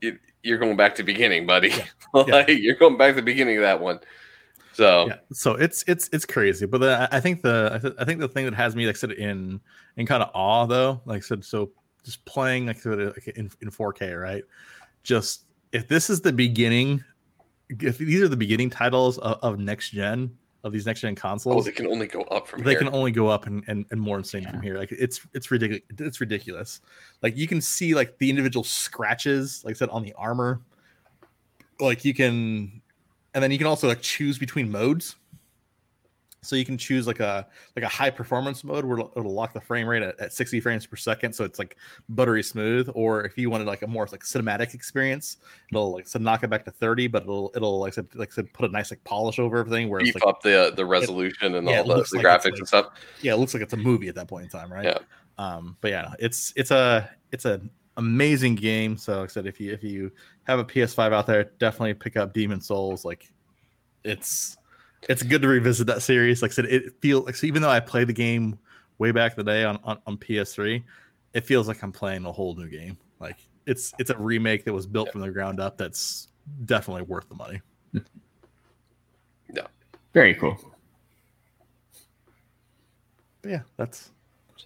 [0.00, 1.72] it, you're going back to beginning, buddy.
[2.12, 4.00] like you're going back to the beginning of that one.
[4.76, 8.04] So yeah so it's it's it's crazy but the, i think the I, th- I
[8.04, 9.58] think the thing that has me like said in
[9.96, 11.70] in kind of awe though like I said so
[12.04, 14.44] just playing like, said, like in, in 4k right
[15.02, 17.02] just if this is the beginning
[17.70, 21.54] if these are the beginning titles of, of next gen of these next gen consoles,
[21.54, 22.64] oh, consoles they can only go up from here.
[22.64, 22.80] they here.
[22.80, 25.82] can only go up and, and, and more insane from here like it's it's ridiculous
[25.98, 26.82] it's ridiculous
[27.22, 30.60] like you can see like the individual scratches like i said on the armor
[31.80, 32.82] like you can
[33.36, 35.14] and then you can also like choose between modes
[36.42, 39.60] so you can choose like a like a high performance mode where it'll, lock the
[39.60, 41.76] frame rate at, at 60 frames per second so it's like
[42.08, 45.36] buttery smooth or if you wanted like a more like cinematic experience
[45.70, 48.70] it'll like so knock it back to 30 but it'll it'll like said like put
[48.70, 51.56] a nice like polish over everything where it's beef like up the uh, the resolution
[51.56, 52.86] and yeah, all it the, the like graphics like- and stuff.
[53.20, 54.84] yeah, it looks like it's a movie at that point in time, right?
[54.84, 54.98] Yeah.
[55.38, 58.96] Um, but yeah, it's it's a it's an amazing game.
[58.96, 60.10] So like I said, if you if you
[60.44, 63.04] have a PS5 out there, definitely pick up Demon's Souls.
[63.04, 63.30] Like
[64.04, 64.56] it's
[65.08, 66.42] it's good to revisit that series.
[66.42, 68.58] Like I said, it feels like so even though I played the game
[68.98, 70.82] way back in the day on, on, on PS3,
[71.34, 72.96] it feels like I'm playing a whole new game.
[73.20, 76.28] Like it's it's a remake that was built from the ground up that's
[76.64, 77.60] definitely worth the money.
[79.54, 79.66] Yeah.
[80.12, 80.58] Very cool.
[83.42, 84.10] But yeah, that's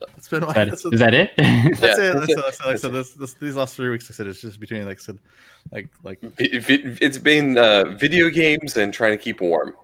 [0.00, 1.32] So- that's been my That, that's, is that it?
[1.36, 1.78] That's Yeah, it.
[1.78, 2.30] that's That's, it.
[2.30, 2.36] it.
[2.36, 4.58] That's, like I That's said, this, this, these last three weeks, I said it's just
[4.58, 5.18] between like I said,
[5.72, 9.74] like like It, it, it's been uh, video games and trying to keep warm.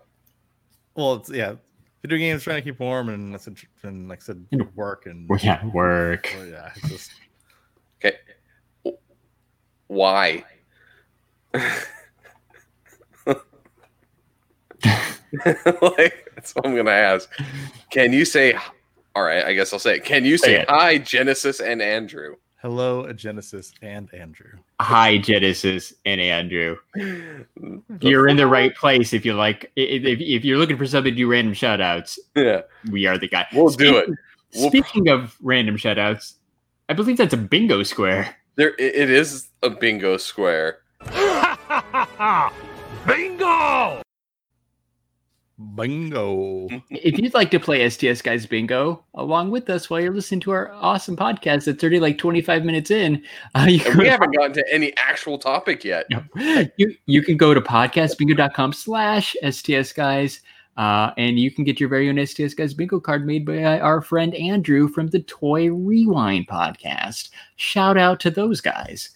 [0.94, 1.54] well, it's yeah,
[2.02, 5.28] video games trying to keep warm, and I said and like I said work and
[5.28, 6.32] Well, yeah, work.
[6.34, 7.10] well, yeah, it's just
[8.04, 8.16] Okay,
[9.88, 10.44] why?
[15.96, 17.28] like that's what I'm gonna ask.
[17.90, 18.54] Can you say?
[19.16, 19.96] All right, I guess I'll say.
[19.96, 20.04] It.
[20.04, 22.36] Can you Say say hi, Genesis and Andrew?
[22.60, 24.50] hello, Genesis and Andrew.
[24.80, 26.76] Hi, Genesis and Andrew.
[28.00, 29.72] You're in the right place if you like.
[29.74, 33.28] If, if, if you're looking for something to do random shoutouts, Yeah, we are the
[33.28, 33.46] guy.
[33.54, 34.10] we'll do it.
[34.54, 36.34] We'll- Speaking of random shoutouts,
[36.90, 38.36] I believe that's a bingo square.
[38.56, 40.80] There, it, it is a bingo square.
[43.06, 44.02] Bingo.
[46.90, 50.50] If you'd like to play STS Guys Bingo along with us while you're listening to
[50.50, 53.22] our awesome podcast that's already like 25 minutes in,
[53.54, 56.06] uh, you, And we haven't gotten to any actual topic yet.
[56.76, 60.40] you, you can go to podcastbingo.com slash STS Guys.
[60.76, 64.02] Uh, and you can get your very own STS Guys bingo card made by our
[64.02, 67.30] friend Andrew from the Toy Rewind podcast.
[67.56, 69.15] Shout out to those guys.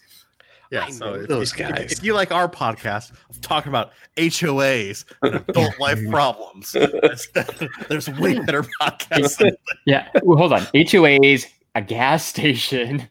[0.70, 1.92] Yeah, I so know if, those if- guys.
[1.92, 7.28] If you like our podcast of talking about HOAs and adult life problems, there's,
[7.88, 9.52] there's way better podcasts.
[9.87, 10.09] Yeah.
[10.22, 10.62] Well, hold on.
[10.74, 13.09] HOAs, a gas station,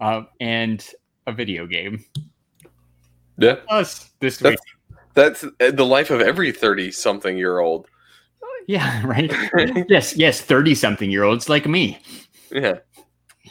[0.00, 0.84] uh, and
[1.26, 2.04] a video game.
[3.38, 3.56] Yeah.
[3.68, 4.58] Us this week.
[5.14, 7.86] That's uh, the life of every 30 something year old.
[8.66, 9.32] Yeah, right.
[9.88, 11.98] yes, yes, 30 something year olds like me.
[12.50, 12.78] Yeah.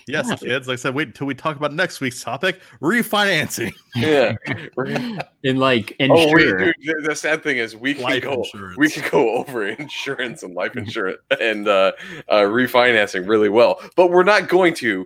[0.08, 0.36] Yes, Yeah.
[0.36, 0.68] kids.
[0.68, 3.74] Like I said, wait until we talk about next week's topic: refinancing.
[3.96, 4.36] Yeah.
[5.44, 8.78] And like, oh, wait, dude, the, the sad thing is we can go insurance.
[8.78, 11.91] we can go over insurance and life insurance and uh,
[12.30, 15.06] uh, refinancing really well, but we're not going to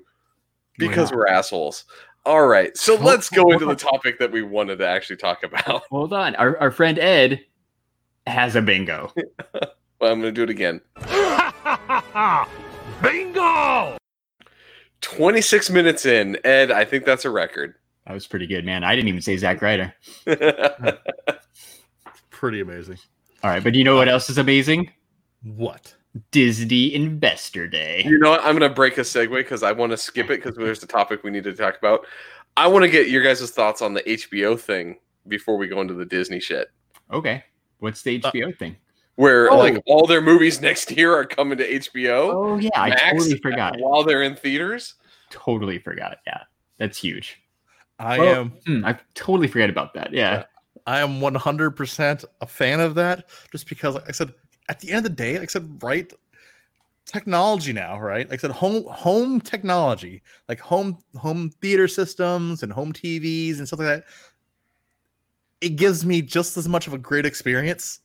[0.77, 1.83] because we're assholes.
[2.25, 5.17] All right, so Hold- let's go hold into the topic that we wanted to actually
[5.17, 5.83] talk about.
[5.89, 6.35] Hold on.
[6.35, 7.41] Our, our friend Ed
[8.27, 9.11] has a bingo.
[9.99, 10.79] Well, I'm going to do it again.
[13.01, 13.97] Bingo!
[15.01, 16.71] 26 minutes in, Ed.
[16.71, 17.75] I think that's a record.
[18.05, 18.83] That was pretty good, man.
[18.83, 19.93] I didn't even say Zack Ryder.
[22.31, 22.97] Pretty amazing.
[23.43, 24.91] All right, but you know what else is amazing?
[25.43, 25.93] What?
[26.31, 28.03] Disney Investor Day.
[28.05, 28.39] You know what?
[28.39, 30.87] I'm going to break a segue because I want to skip it because there's the
[30.87, 32.05] topic we need to talk about.
[32.57, 35.93] I want to get your guys' thoughts on the HBO thing before we go into
[35.93, 36.71] the Disney shit.
[37.11, 37.43] Okay.
[37.79, 38.75] What's the HBO thing?
[39.19, 39.57] Where Oh.
[39.57, 42.69] like all their movies next year are coming to HBO Oh, yeah.
[42.73, 43.75] I Max totally forgot.
[43.77, 44.93] while they're in theaters.
[45.29, 46.19] Totally forgot.
[46.25, 46.43] Yeah.
[46.77, 47.37] That's huge.
[47.99, 48.49] I Well- am.
[48.65, 50.13] Hmm, I totally forgot about that.
[50.13, 50.45] Yeah.
[50.87, 54.33] I am 100% a fan of that just because, like I said,
[54.69, 56.09] at the end of the day, like I said, right?
[57.05, 58.29] Technology now, right?
[58.29, 63.67] Like I said, home home technology, like home home theater systems and home TVs and
[63.67, 64.03] stuff like that.
[65.59, 67.99] It gives me just as much of a great experience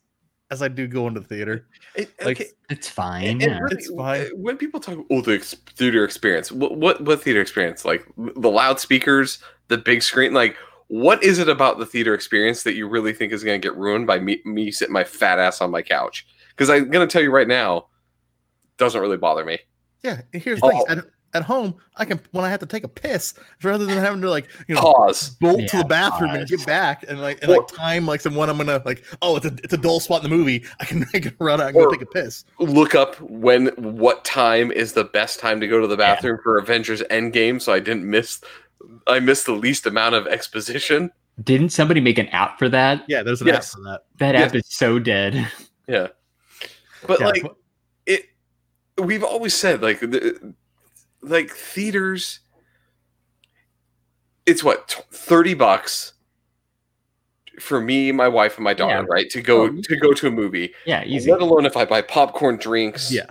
[0.51, 1.67] as I do go into the theater.
[1.95, 3.27] It- Like, okay, It's fine.
[3.27, 3.59] and Yeah.
[3.61, 4.27] really, It's fine.
[4.35, 6.53] When people talk, oh, the ex- theater experience.
[6.53, 7.85] What, what what theater experience?
[7.85, 10.35] Like the loudspeakers, the big screen.
[10.35, 10.57] Like,
[10.89, 13.77] what is it about the theater experience that you really think is going to get
[13.77, 16.27] ruined by me me sitting my fat ass on my couch?
[16.51, 17.87] Because I'm going to tell you right now,
[18.77, 19.59] doesn't really bother me.
[20.03, 20.93] Yeah, here's the thing: Oh.
[20.93, 21.05] at,
[21.35, 24.31] at home, I can when I have to take a piss, rather than having to
[24.31, 25.31] like you know Pause.
[25.41, 28.35] bolt to the bathroom and get back and like and Or- like time like some
[28.35, 30.85] when I'm gonna like oh it's a it's a dull spot in the movie I
[30.85, 32.45] can I can run out and go take a piss.
[32.59, 36.15] Look up when what time is the best time to go to the Yeah.
[36.15, 38.41] bathroom for Avengers Endgame, so I didn't miss.
[39.07, 41.11] I missed the least amount of exposition.
[41.43, 43.03] Didn't somebody make an app for that?
[43.09, 43.73] Yeah, there's an Yes.
[43.75, 44.01] app for that.
[44.19, 44.49] That Yes.
[44.51, 45.51] app is so dead.
[45.89, 46.09] Yeah,
[47.07, 47.43] but Yeah, like
[48.07, 48.27] it
[48.99, 50.55] we've always said like the,
[51.25, 52.41] like theaters
[54.47, 56.13] it's what 30 bucks
[57.61, 59.07] for me my wife and my daughter Yeah.
[59.09, 61.31] right to go Oh, to go to a movie Yeah, easy.
[61.31, 63.27] let alone if i buy popcorn drinks yeah,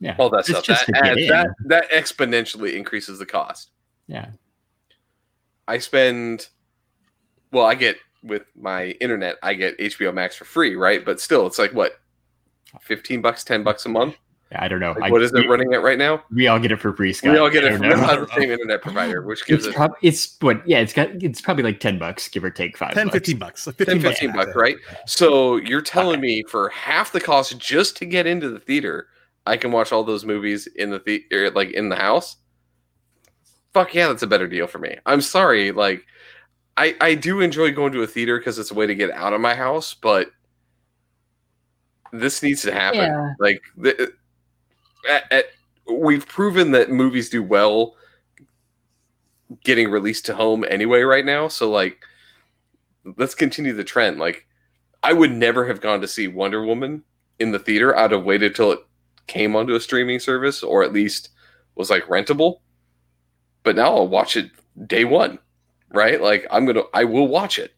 [0.00, 0.14] Yeah.
[0.18, 3.70] all that It's stuff that, adds- that that exponentially increases the cost
[4.06, 4.26] Yeah.
[5.66, 6.48] i spend
[7.52, 11.46] well i get with my internet i get hbo max for free right but still
[11.46, 12.00] it's like what
[12.82, 14.16] 15 bucks 10 bucks a month
[14.58, 14.92] I don't know.
[14.92, 16.92] like, I- what is it we, running at right now We all get it for
[16.94, 17.32] free, Scott.
[17.32, 19.76] we all get I it don't from the same internet provider which gives It's, it
[19.76, 20.66] prob- it's what?
[20.68, 21.08] Yeah, it's got.
[21.22, 22.94] It's probably like ten bucks, give or take five.
[22.94, 23.14] 10, bucks.
[23.14, 27.12] 15 bucks, like 10 15 15 bucks, bucks right so you're telling me for half
[27.12, 29.08] the cost just to get into the theater
[29.46, 32.36] i can watch all those movies in the theater like in the house
[33.72, 36.04] fuck yeah that's a better deal for me i'm sorry like
[36.76, 39.32] i i do enjoy going to a theater because it's a way to get out
[39.32, 40.28] of my house but
[42.12, 43.34] this needs to happen Yeah.
[43.40, 44.12] like the,
[45.08, 45.44] at, at,
[45.90, 47.94] we've proven that movies do well
[49.62, 51.48] getting released to home anyway right now.
[51.48, 51.98] So like
[53.16, 54.18] let's continue the trend.
[54.18, 54.46] Like
[55.02, 57.02] i would never have gone to see wonder woman
[57.38, 57.96] in the theater.
[57.96, 58.80] I'd have waited till it
[59.26, 61.30] came onto a streaming service or at least
[61.74, 62.60] was like rentable.
[63.62, 64.50] But now i'll watch it
[64.86, 65.38] day one
[65.94, 66.20] right?
[66.20, 67.74] Like i'm gonna i will watch it.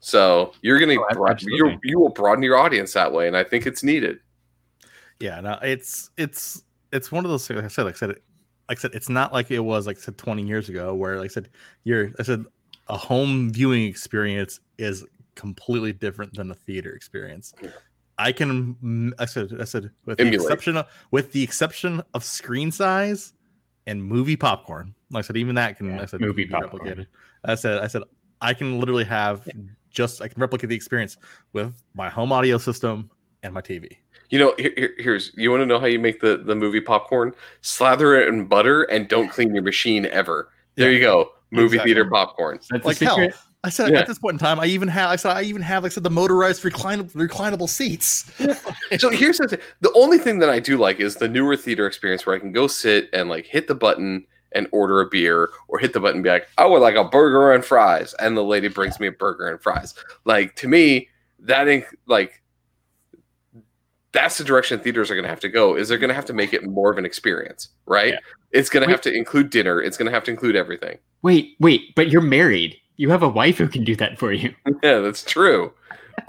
[0.00, 3.66] So you're gonna Oh, you you will broaden your audience that way and i think
[3.66, 4.18] it's needed.
[5.20, 7.48] Yeah, no, it's it's it's one of those.
[7.50, 8.08] Like I said, like I said,
[8.68, 11.18] like I said, it's not like it was like I said 20 years ago, where
[11.18, 11.48] like I said,
[11.84, 12.44] you're I said
[12.88, 17.52] a home viewing experience is completely different than a theater experience.
[17.62, 17.70] Yeah.
[18.20, 22.24] I can, mm, I said, I said, with the exception of with the exception of
[22.24, 23.32] screen size
[23.86, 24.94] and movie popcorn.
[25.10, 26.82] Like I said, even that can, Yeah, I said, movie be popcorn.
[26.82, 27.06] replicated.
[27.44, 28.02] I said, I said,
[28.40, 29.48] I can literally have
[29.90, 31.16] just I can replicate the experience
[31.52, 33.10] with my home audio system
[33.42, 33.98] and my TV.
[34.30, 36.80] You know, here, here- here's you want to know how you make the the movie
[36.80, 37.32] popcorn?
[37.62, 40.48] Slather it in butter and don't clean your machine ever.
[40.76, 40.96] There Yeah.
[40.96, 41.94] you go, movie Exactly.
[41.94, 42.60] theater popcorn.
[42.70, 43.28] That's Like hell.
[43.64, 43.98] I said Yeah.
[44.00, 45.94] at this point in time, I even have I said I even have like I
[45.94, 48.30] said the motorized reclinable reclinable seats.
[48.98, 51.86] So here's the thing: the only thing that I do like is the newer theater
[51.86, 55.50] experience where I can go sit and like hit the button and order a beer,
[55.68, 58.34] or hit the button and be like, "I would like a burger and fries," and
[58.36, 59.92] the lady brings me a burger and fries.
[60.24, 61.08] Like to me,
[61.40, 62.40] that ain't like
[64.12, 65.76] that's the direction theaters are going to have to go.
[65.76, 68.14] Is they're going to have to make it more of an experience, right?
[68.14, 68.18] Yeah.
[68.52, 69.80] It's going to have to include dinner.
[69.80, 70.98] It's going to have to include everything.
[71.22, 72.76] Wait, wait, but you're married.
[72.96, 74.54] You have a wife who can do that for you.
[74.82, 75.72] Yeah, that's true.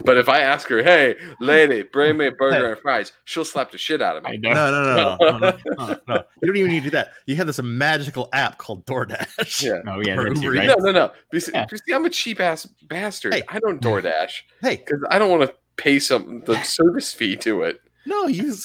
[0.03, 3.71] But if I ask her, "Hey, lady, bring me a burger and fries," she'll slap
[3.71, 4.37] the shit out of me.
[4.37, 6.23] No, no, no, no, no, no, no, no.
[6.41, 7.13] You don't even need to do that.
[7.25, 9.61] You have this magical app called DoorDash.
[9.63, 9.79] Yeah.
[9.87, 10.67] Oh yeah, Or that's Uber it, right?
[10.67, 11.11] No, no, no.
[11.31, 11.65] Because, Yeah.
[11.65, 13.33] because, see, I'm a cheap ass bastard.
[13.33, 13.43] Hey.
[13.49, 17.63] I don't DoorDash Hey, because I don't want to pay some the service fee to
[17.63, 17.81] it.
[18.05, 18.55] no, you,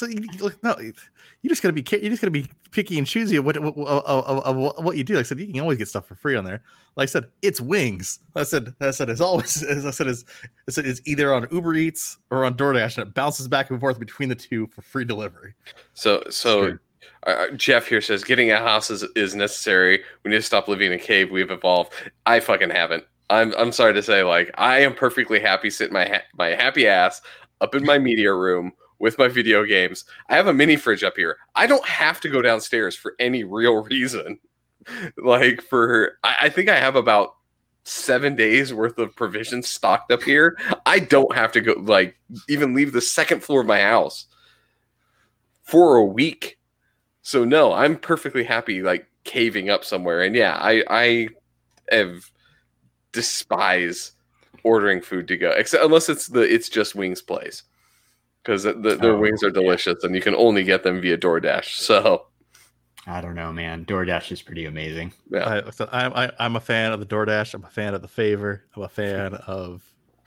[0.41, 3.57] look, no, you just gotta be you just gotta be picky and choosy of what
[3.57, 5.15] of, of, of, what you do.
[5.15, 6.63] Like I said, you can always get stuff for free on there.
[6.97, 8.21] Like I said, it's wings.
[8.35, 10.25] I said, I said, it's always as I said, is
[10.67, 13.79] I said it's either on Uber Eats or on DoorDash, and it bounces back and
[13.79, 15.55] forth between the two for free delivery.
[15.93, 16.79] So, so
[17.27, 20.03] uh, Jeff here says getting a house is, is necessary.
[20.25, 21.31] We need to stop living in a cave.
[21.31, 21.93] We've evolved.
[22.27, 23.05] I fucking haven't.
[23.31, 26.87] I'm I'm sorry to say, like I am perfectly happy sitting my ha- my happy
[26.87, 27.23] ass
[27.61, 30.05] up in my media room with my video games.
[30.29, 31.39] I have a mini fridge up here.
[31.55, 34.39] I don't have to go downstairs for any real reason.
[35.17, 37.37] Like for I, I think I have about
[37.85, 40.59] seven days worth of provisions stocked up here.
[40.87, 42.17] I don't have to go like
[42.49, 44.27] even leave the second floor of my house
[45.63, 46.59] for a week.
[47.23, 50.23] So no, I'm perfectly happy like caving up somewhere.
[50.23, 51.29] And yeah, I I
[51.91, 52.31] have
[53.15, 54.13] despise
[54.63, 57.63] ordering food to go, except unless it's the it's just Wings Place
[58.43, 61.77] because the, their Oh, wings are delicious and you can only get them via DoorDash.
[61.79, 62.27] So
[63.07, 63.85] I don't know, man.
[63.87, 65.13] DoorDash is pretty amazing.
[65.31, 67.55] yeah, I, so I'm I, I'm a fan of the DoorDash.
[67.55, 68.65] I'm a fan of the Favor.
[68.77, 69.83] I'm a fan of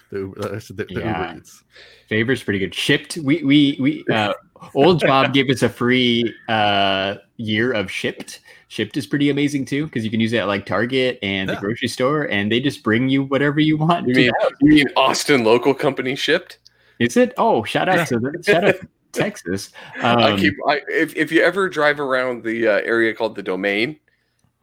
[0.09, 1.31] the Uber, uh, the, the Yeah.
[1.31, 1.63] Uber Eats.
[2.07, 2.73] Favor's pretty good.
[2.73, 3.17] Shipt.
[3.17, 4.33] We we we uh
[4.75, 8.39] old job gave us a free uh year of Shipt.
[8.69, 11.55] Shipt is pretty amazing too because you can use it at like Target and Yeah.
[11.55, 14.07] the grocery store, and they just bring you whatever you want.
[14.07, 16.57] you mean you mean Austin local company Shipt?
[16.99, 17.33] Is it?
[17.37, 18.75] Oh, shout out to the, shout out
[19.13, 19.71] Texas.
[20.01, 23.43] Um, I keep I, if if you ever drive around the uh, area called the
[23.43, 23.99] Domain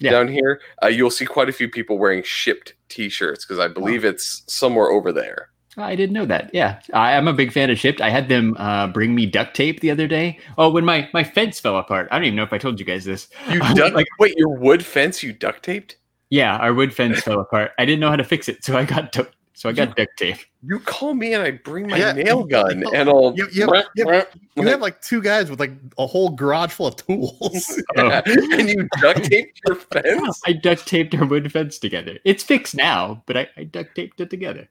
[0.01, 0.11] Yeah.
[0.11, 4.05] down here, uh, you'll see quite a few people wearing Shipt T-shirts because I believe
[4.05, 5.49] it's somewhere over there.
[5.77, 6.51] I didn't know that.
[6.53, 8.01] Yeah, I, I'm a big fan of Shipt.
[8.01, 10.39] I had them uh, bring me duct tape the other day.
[10.57, 12.09] Oh, when my my fence fell apart.
[12.11, 13.29] I don't even know if I told you guys this.
[13.51, 15.97] You duct, like- wait, your wood fence you duct taped?
[16.31, 17.73] Yeah, our wood fence fell apart.
[17.79, 20.17] I didn't know how to fix it, so I got du- so I got duct
[20.19, 20.37] tape.
[20.67, 22.13] You call me and I bring my Yeah.
[22.13, 24.23] nail gun and I'll You- you have- you
[24.57, 27.81] You have like two guys with like a whole garage full of tools.
[27.97, 28.09] Oh.
[28.27, 30.41] and you duct taped your fence.
[30.47, 32.19] I duct taped our wood fence together.
[32.25, 34.69] It's fixed now, but I, I duct taped it together.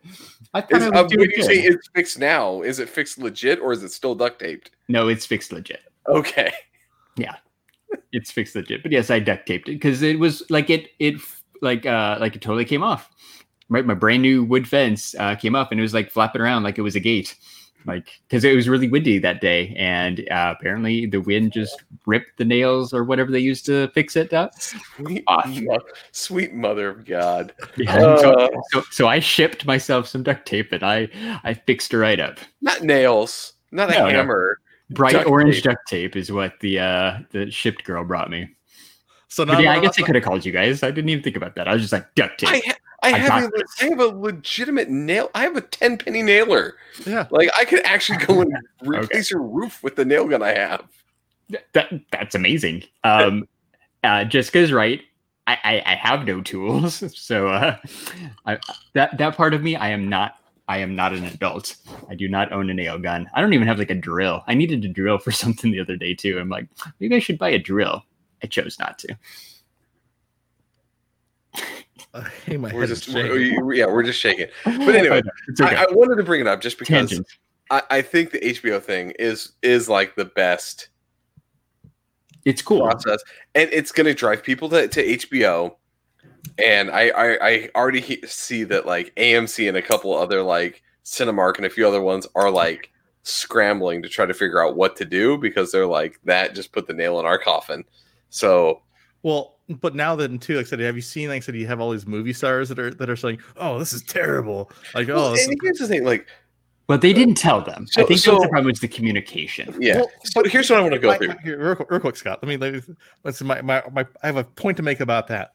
[0.54, 1.46] I thought Is, I was when doing you good.
[1.46, 4.72] say it's fixed now, is it fixed legit or is it still duct taped?
[4.90, 5.82] no, it's fixed legit.
[6.08, 6.52] Okay.
[7.16, 7.36] Yeah.
[8.12, 8.84] It's fixed legit.
[8.84, 11.16] But yes, I duct taped it because it was like it it
[11.62, 13.10] like uh like it totally came off.
[13.74, 16.62] Right, my brand new wood fence uh, came up and it was like flapping around
[16.62, 17.36] like it was a gate,
[17.88, 22.38] like because it was really windy that day, and uh, apparently the wind just ripped
[22.38, 24.52] the nails or whatever they used to fix it up.
[24.62, 25.48] Sweet, Off.
[25.48, 25.80] mo-
[26.12, 27.52] sweet mother of God.
[27.76, 28.18] Yeah, Uh.
[28.22, 31.10] so, so, so I shipped myself some duct tape and I
[31.44, 32.38] I fixed her right up.
[32.62, 34.10] Not nails, not a No, no.
[34.12, 34.60] hammer.
[34.92, 35.64] Bright Duct orange tape.
[35.64, 38.50] duct tape is what the uh the Shipt girl brought me.
[39.30, 40.84] So now, yeah, I guess I could have called you guys.
[40.84, 41.68] I didn't even think about that.
[41.68, 42.50] I was just like duct tape.
[42.50, 43.76] I, ha- I, I have got a, this.
[43.82, 45.30] I have a legitimate nail.
[45.36, 46.76] I have a 10 penny nailer.
[47.06, 47.28] yeah.
[47.30, 50.88] Like, I could actually go and replace your roof with the nail gun I have.
[51.74, 52.84] That that's amazing.
[53.04, 53.48] Um,
[54.04, 55.02] uh, Jessica's right.
[55.46, 57.78] I, I, I have no tools, so uh,
[58.46, 58.58] I,
[58.94, 60.36] that that part of me, I am not.
[60.70, 61.76] I am not an adult.
[62.10, 63.30] I do not own a nail gun.
[63.34, 64.42] I don't even have like a drill.
[64.48, 66.40] I needed a drill for something the other day too.
[66.40, 66.68] I'm like,
[67.02, 68.02] maybe I should buy a drill.
[68.42, 69.18] I chose not to.
[72.14, 74.48] I hate my We're just, we're- yeah, we're just shaking.
[74.66, 75.22] But anyway,
[75.60, 75.76] okay.
[75.76, 77.20] I, I wanted to bring it up just because
[77.72, 80.90] I, I think the HBO thing is is like the best
[82.46, 82.82] It's cool.
[82.82, 83.24] process,
[83.56, 85.76] and it's going to drive people to, to HBO.
[86.60, 90.84] And I, I I already he- see that like AMC and a couple other like
[91.06, 92.92] Cinemark and a few other ones are like
[93.24, 96.86] scrambling to try to figure out what to do because they're like that just put
[96.86, 97.84] the nail in our coffin.
[98.30, 98.82] So
[99.24, 101.30] Well, but now that too, like I said, have you seen?
[101.30, 103.80] Like I said, you have all these movie stars that are that are saying, "Oh,
[103.80, 106.28] this is terrible." Like, oh, Well, this and is- here's the thing: like,
[106.88, 107.88] but they didn't tell them.
[107.88, 109.74] So, I think so- the problem was the communication.
[109.80, 109.98] Yeah.
[109.98, 111.34] Well, so but here's what I want to go my- through.
[111.44, 112.40] here, real, quick- real quick, Scott.
[112.44, 112.58] Let me.
[112.58, 114.06] Let me let's my, my my.
[114.22, 115.52] I have a point to make about that.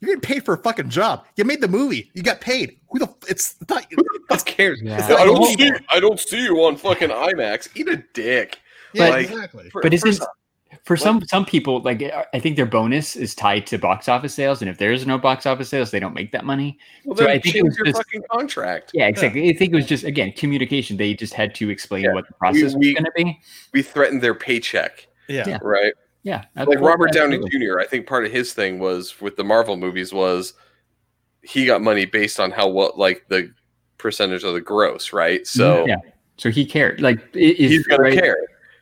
[0.00, 1.26] You're getting paid for a fucking job.
[1.36, 2.10] You made the movie.
[2.14, 2.78] You got paid.
[2.90, 3.06] Who the?
[3.06, 3.84] f- It's not.
[3.90, 4.80] Who cares?
[4.82, 5.04] Yeah.
[5.06, 5.72] I don't see.
[5.92, 7.68] I don't see you on fucking IMAX.
[7.76, 8.58] Eat a dick.
[8.94, 9.70] Yeah, Like- exactly.
[9.70, 10.20] For- But isn't
[10.72, 12.02] off, for some some people like
[12.32, 15.18] I think their bonus is tied to box office sales, and if there is no
[15.18, 16.78] box office sales, they don't make that money.
[17.04, 18.90] well, so then I think it was your just- fucking contract.
[18.94, 19.48] Yeah, exactly.
[19.48, 20.96] I think it was just again communication.
[20.96, 22.12] They just had to explain Yeah.
[22.14, 23.40] what the process we- was going to be.
[23.72, 25.44] We threatened their paycheck, Yeah.
[25.48, 25.58] Yeah.
[25.62, 25.92] right?
[26.22, 27.38] Yeah, like Robert Downey.
[27.50, 27.78] Jr.
[27.80, 30.52] I think part of his thing was with the Marvel movies was
[31.42, 33.52] he got money based on how what like the
[33.96, 35.46] percentage of the gross, right?
[35.46, 35.96] So Yeah.
[36.36, 37.00] So he cared.
[37.00, 38.36] Like i- if, he's gonna right, care.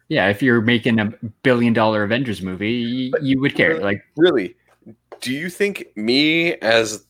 [0.08, 1.06] Yeah, if you're making a
[1.42, 3.80] billion dollar Avengers movie, y- you would care.
[3.80, 4.54] Like Really,
[5.20, 7.04] do you think me as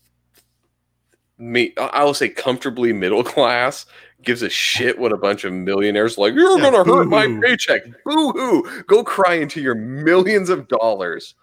[1.38, 3.84] me, I I will say comfortably middle class,
[4.22, 6.34] gives a shit what a bunch of millionaires like?
[6.34, 7.82] You're Yeah, gonna hurt my paycheck.
[8.04, 8.82] Boo hoo!
[8.86, 11.34] Go cry into your millions of dollars,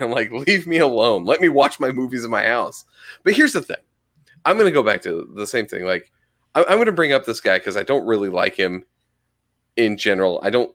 [0.00, 1.24] and like leave me alone.
[1.24, 2.84] Let me watch my movies in my house.
[3.22, 3.76] But here's the thing.
[4.44, 5.84] I'm gonna go back to the same thing.
[5.84, 6.10] Like
[6.56, 8.84] I- I'm gonna bring up this guy because I don't really like him
[9.76, 10.40] in general.
[10.42, 10.74] I don't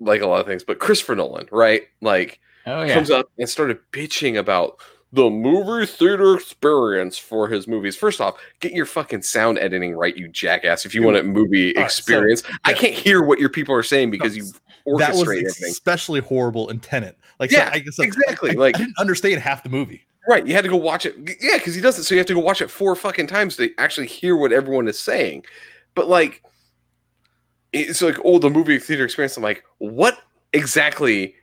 [0.00, 1.82] like a lot of things, but Christopher Nolan, right?
[2.00, 4.78] Like oh yeah, comes up and started bitching about
[5.12, 7.96] the movie theater experience for his movies.
[7.96, 10.84] First off, get your fucking sound editing right, you jackass.
[10.84, 13.74] If you want a movie All right, so- experience, I can't hear what your people
[13.74, 15.70] are saying because oh, you That was orchestrate everything.
[15.70, 17.16] especially horrible in Tenet.
[17.38, 20.02] Like, so Yeah, I guess, like, exactly, I, like- I didn't understand half the movie.
[20.28, 21.14] Right, you had to go watch it.
[21.40, 23.56] Yeah, because he does it, so you have to go watch it four fucking times
[23.58, 25.44] to actually hear what everyone is saying.
[25.94, 26.42] But like,
[27.80, 29.36] it's like, oh, the movie theater experience.
[29.36, 30.18] I'm like, what
[30.52, 31.34] exactly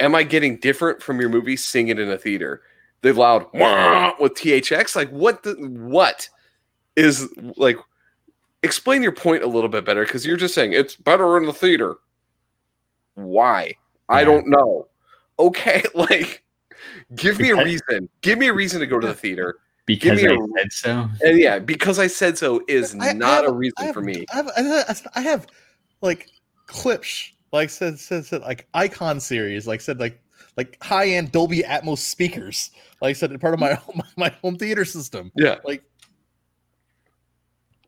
[0.00, 1.56] am I getting different from your movie?
[1.56, 2.62] Sing it in a theater.
[3.02, 4.96] The loud "Wah!" with THX.
[4.96, 5.42] Like, what?
[5.42, 6.28] The, what
[6.96, 7.76] is like?
[8.62, 11.52] Explain your point a little bit better because you're just saying it's better in the
[11.52, 11.96] theater.
[13.14, 13.74] Why?
[14.08, 14.88] I don't know.
[15.38, 16.42] Okay, like
[17.14, 18.08] give me a reason.
[18.22, 19.56] Give me a reason to go to the theater.
[19.86, 21.08] because me I a- said so.
[21.22, 23.94] And yeah, because I said so is I- I not have- a reason I have-
[23.94, 24.24] for me.
[24.32, 25.46] I have, I have, I have
[26.04, 26.30] like
[26.68, 30.20] Klipsch, like said, said, said, like icon series, like said, like
[30.56, 34.84] like high end Dolby Atmos speakers, like said, part of my my, my home theater
[34.84, 35.32] system.
[35.34, 35.56] Yeah.
[35.64, 35.82] Like,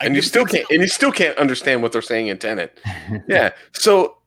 [0.01, 2.81] I And you still can't and you still can't understand what they're saying in Tenet.
[3.29, 3.53] Yeah.
[3.73, 4.19] So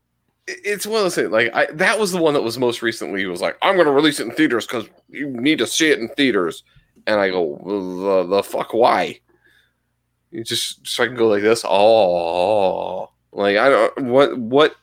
[0.47, 1.31] it's one of those things.
[1.31, 3.19] Like I, that was the one that was most recently.
[3.19, 5.89] He was like, "I'm going to release it in theaters because you need to see
[5.91, 6.63] it in theaters."
[7.05, 8.73] And I go, "The the fuck?
[8.73, 9.19] Why?"
[10.31, 11.63] You just so I can go like this.
[11.67, 14.75] Oh, like I don't what what.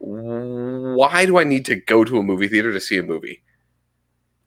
[0.00, 3.42] Why do I need to go to a movie theater to see a movie?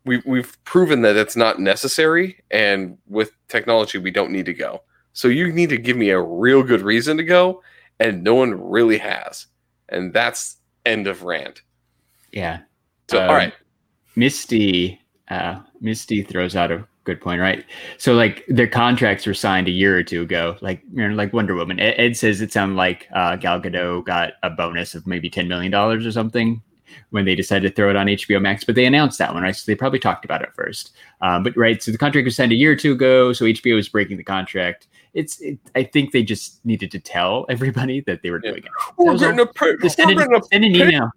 [0.06, 4.84] We've we've proven that it's not necessary, and with technology, we don't need to go.
[5.14, 7.62] So you need to give me a real good reason to go,
[8.00, 9.48] and no one really has.
[9.90, 11.62] And that's end of rant.
[12.32, 12.60] yeah,
[13.10, 13.54] So Um, all right,
[14.16, 17.66] Misty, uh, Misty throws out a good point, right?
[17.98, 21.34] So like their contracts were signed a year or two ago, like you know, like
[21.34, 21.80] Wonder Woman.
[21.80, 25.48] Ed, Ed says it sounded like uh, Gal Gadot got a bonus of maybe ten
[25.48, 26.62] million dollars or something
[27.12, 28.64] when they decided to throw it on HBO Max.
[28.64, 29.56] But they announced that one, right?
[29.56, 30.92] So they probably talked about it first.
[31.22, 33.34] Um, but right, so the contract was signed a year or two ago.
[33.34, 34.88] So HBO is breaking the contract.
[35.14, 38.52] It's, it, I think they just needed to tell everybody that they were Yeah.
[38.52, 38.72] doing it.
[38.98, 41.12] we're getting a pay, send, we're an, getting a, send an email.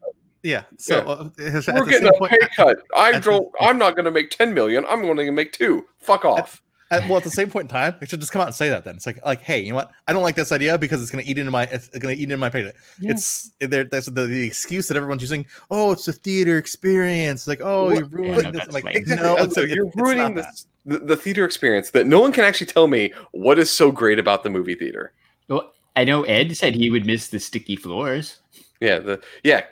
[0.44, 0.62] Yeah.
[0.78, 0.96] So
[1.38, 1.50] Yeah.
[1.58, 2.76] uh, we're getting a point- pay cut.
[2.96, 3.48] I don't.
[3.60, 4.84] I'm not going to make ten million.
[4.88, 5.84] I'm going to make two.
[5.98, 6.60] Fuck off.
[6.90, 8.68] At, well, at the same point in time, they should just come out and say
[8.68, 8.84] that.
[8.84, 9.90] Then it's like, like, hey, you know what?
[10.06, 12.20] I don't like this idea because it's going to eat into my, it's going to
[12.20, 12.74] eat into my paycheck.
[13.00, 13.12] Yeah.
[13.12, 13.84] It's there.
[13.84, 15.46] That's the, the excuse that everyone's using.
[15.70, 17.48] Oh, it's a theater experience.
[17.48, 18.62] Like, oh, What- you're Yeah, ruining no, this.
[18.68, 18.94] I'm like.
[18.94, 19.26] Exactly.
[19.26, 20.54] no, so you're it's not ruining that.
[20.84, 23.90] the, the the theater experience that no one can actually tell me what is so
[23.90, 25.14] great about the movie theater.
[25.48, 28.40] Well, I know Ed said he would miss the sticky floors.
[28.80, 29.62] Yeah, the yeah.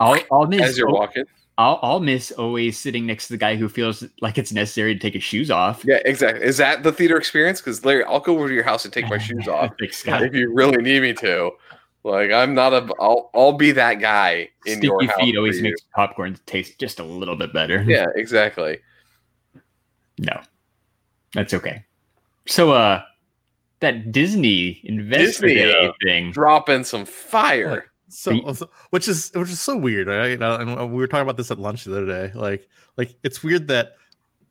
[0.00, 0.62] I'll, I'll miss.
[0.62, 1.24] As you're walking,
[1.56, 5.00] I'll, I'll miss always sitting next to the guy who feels like it's necessary to
[5.00, 5.84] take his shoes off.
[5.84, 6.44] yeah, exactly.
[6.44, 7.60] Is that the theater experience?
[7.60, 10.52] Because Larry, I'll go over to your house and take my shoes off if you
[10.52, 11.52] really need me to.
[12.02, 12.86] Like I'm not a.
[13.00, 15.20] I'll I'll be that guy in your Sticky house.
[15.20, 17.82] feet always makes popcorn taste just a little bit better.
[17.82, 18.78] Yeah, exactly.
[20.18, 20.38] No,
[21.32, 21.82] that's okay.
[22.46, 23.02] So, uh,
[23.80, 26.30] that Disney Investor Disney, uh, thing.
[26.30, 27.90] Dropping some fire.
[28.14, 30.30] So, so- which is which is so weird, right?
[30.30, 32.32] You know, and uh, we were talking about this at lunch the other day.
[32.34, 33.96] Like, like it's weird that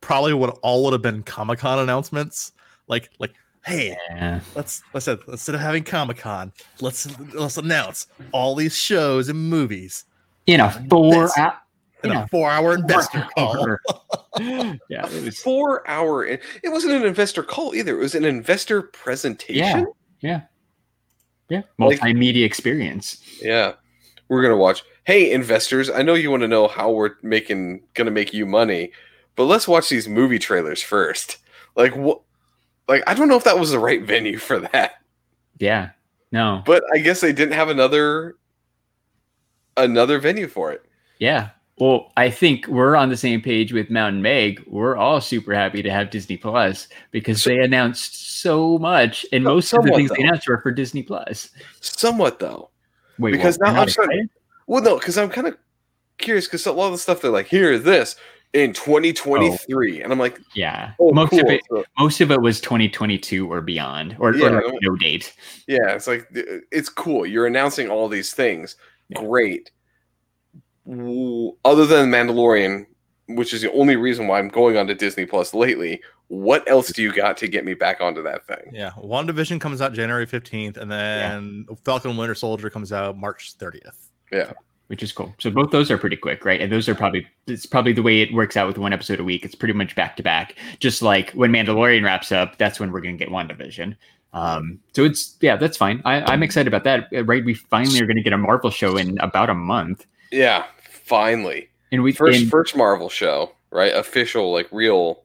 [0.00, 2.52] probably what all would have been Comic Con announcements.
[2.88, 3.32] Like, like,
[3.64, 4.40] hey, Yeah.
[4.54, 10.04] let's let's instead of having Comic Con, let's let's announce all these shows and movies.
[10.46, 11.54] In a four This- hour,
[12.02, 12.24] in Yeah.
[12.24, 13.78] a four-hour investor call.
[14.38, 15.38] yeah, it was.
[15.40, 16.26] Four hour.
[16.26, 17.96] It wasn't an investor call either.
[17.96, 19.56] It was an investor presentation.
[19.64, 19.84] Yeah,
[20.20, 20.40] yeah,
[21.50, 21.66] Like-
[22.00, 23.18] multimedia experience.
[23.42, 23.74] Yeah.
[24.28, 24.82] We're gonna watch.
[25.04, 25.90] Hey, investors!
[25.90, 28.90] I know you want to know how we're making gonna make you money,
[29.36, 31.36] but let's watch these movie trailers first.
[31.76, 32.22] Like what?
[32.88, 34.92] Like I don't know if that was the right venue for that,
[35.58, 35.90] Yeah,
[36.32, 38.36] no, but I guess they didn't have another
[39.76, 40.84] another venue for it.
[41.18, 41.50] yeah.
[41.78, 44.62] Well, I think we're on the same page with Mountain Meg.
[44.68, 49.50] We're all super happy to have Disney Plus because they announced so much, and So-
[49.54, 51.50] most of the things they announced were for Disney Plus.
[51.80, 52.70] Somewhat though.
[53.18, 53.72] Wait, Because what?
[53.72, 54.28] now I'm starting-
[54.68, 55.56] Well, no, because I'm kind of
[56.18, 58.14] curious because a lot of the stuff they're like, here is this
[58.52, 61.40] in 2023, and I'm like, Yeah, oh, most cool.
[61.40, 64.96] of it, So- most of it was 2022 or beyond, or, Yeah, or no- no
[64.96, 65.34] date.
[65.66, 66.28] Yeah, it's like
[66.70, 67.26] it's cool.
[67.26, 68.76] You're announcing all these things.
[69.08, 69.20] Yeah.
[69.20, 69.72] Great.
[70.88, 72.86] W- Other than Mandalorian,
[73.28, 76.92] which is the only reason why I'm going on to Disney Plus lately, what else
[76.92, 78.70] do you got to get me back onto that thing?
[78.72, 83.54] Yeah, WandaVision comes out January fifteenth, and then Falcon and Winter Soldier comes out March
[83.54, 84.10] thirtieth.
[84.32, 84.52] Yeah.
[84.88, 85.34] which is cool.
[85.38, 86.60] So both those are pretty quick, right?
[86.60, 89.24] And those are probably it's probably the way it works out with one episode a
[89.24, 89.44] week.
[89.44, 90.56] It's pretty much back to back.
[90.80, 93.96] Just like when Mandalorian wraps up, that's when we're gonna get WandaVision.
[94.32, 96.02] Um, so it's yeah, that's fine.
[96.04, 97.08] I, I'm excited about that.
[97.14, 100.64] Uh, Right, we finally are gonna get a Marvel show in about a month, Yeah,
[101.04, 101.68] finally.
[101.92, 103.94] and we First and- first Marvel show, right?
[103.94, 105.22] Official, like real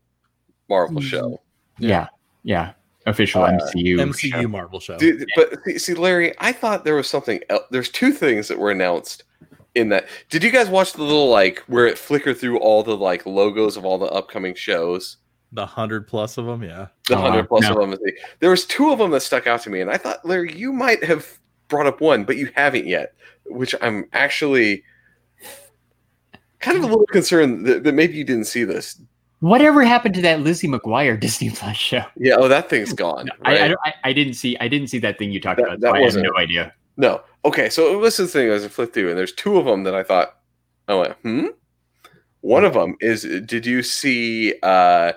[0.70, 1.42] Marvel show.
[1.80, 2.08] yeah,
[2.44, 2.74] yeah,
[3.08, 3.98] official Uh, MCU.
[4.00, 4.48] MCU show.
[4.48, 4.98] Marvel show.
[4.98, 7.64] Dude, but see- see, Larry, I thought there was something else.
[7.72, 9.24] There's two things that were announced
[9.76, 10.06] in that.
[10.30, 13.76] Did you guys watch the little like where it flickered through all the like logos
[13.78, 15.18] of all the upcoming shows?
[15.52, 16.86] the hundred plus of them, yeah.
[17.08, 17.74] The Uh, hundred plus no.
[17.82, 18.00] of them.
[18.40, 20.72] There was two of them that stuck out to me, and I thought, Larry, you
[20.72, 23.16] might have brought up one, but you haven't yet,
[23.48, 24.84] which I'm actually
[26.60, 29.02] kind of a little concerned that, that maybe you didn't see this.
[29.42, 32.04] Whatever happened to that Lizzie McGuire Disney Plus show?
[32.18, 33.30] Yeah, oh, that thing's gone.
[33.44, 35.80] I, I, I, I didn't see I didn't see that thing you talked That- about.
[35.82, 36.74] that so I have wasn't- no idea.
[36.98, 37.22] No.
[37.46, 39.84] Okay, so it was the thing as I flipped through, and there's two of them
[39.84, 40.36] that I thought,
[40.90, 41.46] I went, hmm.
[42.42, 44.56] One of them is, did you see?
[44.64, 45.14] uh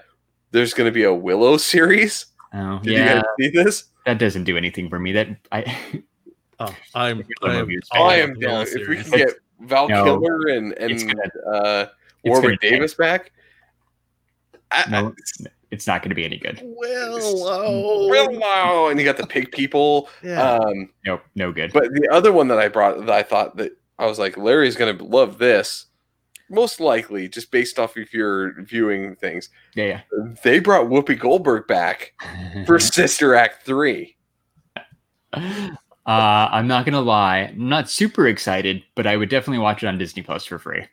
[0.52, 2.26] There's going to be a Willow series.
[2.54, 3.84] Oh Did yeah, you guys see this?
[4.06, 5.12] that doesn't do anything for me.
[5.12, 5.76] That I
[6.60, 7.24] Oh, I'm.
[7.42, 8.66] I am, movie I am down.
[8.68, 10.04] If we can get Val No.
[10.04, 11.86] Kilmer and and gonna- uh,
[12.24, 13.32] it's Warwick gonna Davis back,
[14.70, 15.14] I, no,
[15.70, 16.60] it's not going to be any good.
[16.62, 18.08] Willow.
[18.08, 20.08] Willow, and you got the pig people.
[20.22, 20.40] Yeah.
[20.54, 21.72] Um, Nope, no good.
[21.72, 24.76] But the other one that I brought that I thought that I was like, Larry's
[24.76, 25.86] gonna love this.
[26.48, 29.48] Most likely, just based off of your viewing things.
[29.74, 30.02] yeah,
[30.42, 32.12] They brought Whoopi Goldberg back
[32.66, 34.14] for Sister Act 3.
[36.06, 39.86] uh, I'm not gonna lie, I'm not super excited, but I would definitely watch it
[39.86, 40.84] on Disney Plus for free.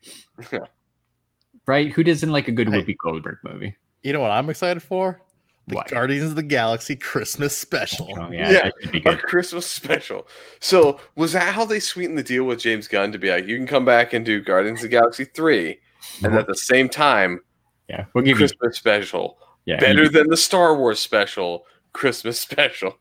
[1.66, 1.92] right?
[1.92, 2.82] Who doesn't like a good Hey.
[2.82, 3.76] Whoopi Goldberg movie?
[4.04, 5.22] You know what I'm excited for?
[5.68, 5.90] The What?
[5.90, 8.08] Guardians of the Galaxy Christmas special.
[8.18, 8.62] Oh yeah, Yeah.
[8.64, 9.16] that should be A.
[9.18, 10.28] Christmas special.
[10.60, 13.56] So was that how they sweetened the deal with James Gunn to be like, you
[13.58, 15.78] can come back and do Guardians of the Galaxy 3
[16.24, 17.42] and at the same time,
[17.88, 19.38] Yeah, we'll give you Christmas special.
[19.66, 22.98] yeah, Better you- than the Star Wars special, Christmas special.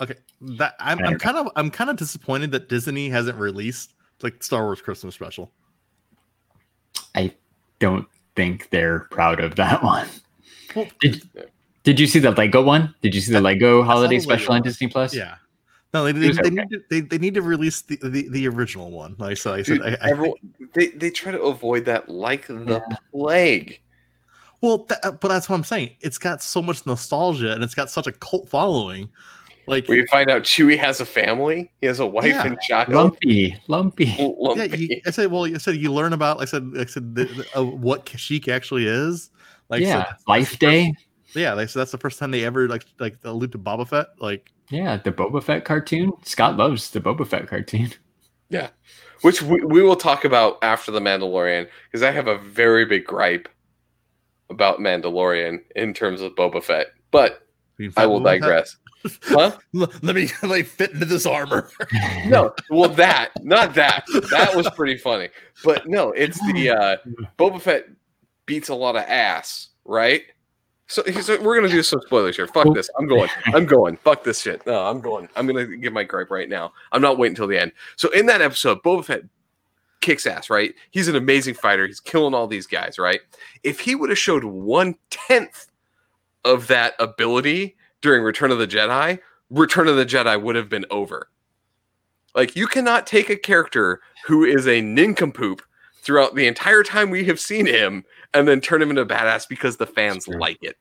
[0.00, 4.42] Okay, that I'm, I'm kind of I'm kind of disappointed that Disney hasn't released like
[4.42, 5.50] Star Wars Christmas special.
[7.14, 7.32] I
[7.78, 10.08] don't think they're proud of that one.
[10.74, 11.28] Well, Did,
[11.82, 12.94] did you see the Lego one?
[13.02, 14.62] Did you see the Lego holiday the Lego special on.
[14.62, 15.14] Disney Plus?
[15.14, 15.36] Yeah.
[15.94, 16.50] No, they, they, they, okay.
[16.50, 19.16] need to, they, they need to release the, the, the original one.
[19.18, 20.36] Like so, I said, Dude, I, I, everyone,
[20.74, 23.80] they, they try to avoid that like the plague.
[24.60, 25.92] well, that, uh, but that's what I'm saying.
[26.00, 29.08] It's got so much nostalgia and it's got such a cult following.
[29.68, 32.46] Like, Where you find out Chewie has a family, he has a wife Yeah.
[32.46, 32.88] and child.
[32.88, 34.04] Lumpy, lumpy.
[34.18, 34.76] yeah, Lumpy.
[34.78, 37.14] you, I said, well, you said you learn about, like I said, like I said,
[37.14, 39.30] the, the, uh, what Kashyyyk actually is.
[39.68, 40.94] Like, yeah, that's- that's Life the first- Day.
[41.34, 44.06] yeah, like, so that's the first time they ever like like allude to Boba Fett.
[44.18, 46.12] Like, Yeah, the Boba Fett cartoon.
[46.24, 47.92] Scott loves the Boba Fett cartoon.
[48.50, 48.68] Yeah,
[49.20, 53.04] which we, we will talk about after the Mandalorian, because I have a very big
[53.04, 53.46] gripe
[54.48, 56.86] about Mandalorian in terms of Boba Fett.
[57.10, 57.46] But
[57.98, 58.76] I will Boba Fett, digress.
[59.22, 59.56] Huh?
[59.72, 61.70] Let me me fit into this armor.
[62.26, 64.04] No, well that, not that.
[64.30, 65.28] That was pretty funny.
[65.64, 66.96] But no, it's the uh
[67.38, 67.88] Boba Fett
[68.44, 70.22] beats a lot of ass, right?
[70.88, 72.46] So, so we're gonna do some spoilers here.
[72.46, 72.90] Fuck this.
[72.98, 73.28] I'm going.
[73.46, 73.96] I'm going.
[73.96, 74.66] Fuck this shit.
[74.66, 75.28] No, I'm going.
[75.36, 76.72] I'm gonna give my gripe right now.
[76.92, 77.72] I'm not waiting until the end.
[77.96, 79.22] So in that episode, Boba Fett
[80.00, 80.74] kicks ass, right?
[80.90, 81.86] He's an amazing fighter.
[81.86, 83.20] He's killing all these guys, right?
[83.62, 85.66] If he would have showed one tenth
[86.44, 89.18] of that ability during Return of the Jedi,
[89.50, 91.28] Return of the Jedi would have been over.
[92.34, 95.62] Like you cannot take a character who is a nincompoop
[96.02, 99.48] throughout the entire time we have seen him, and then turn him into a badass
[99.48, 100.76] because the fans like it.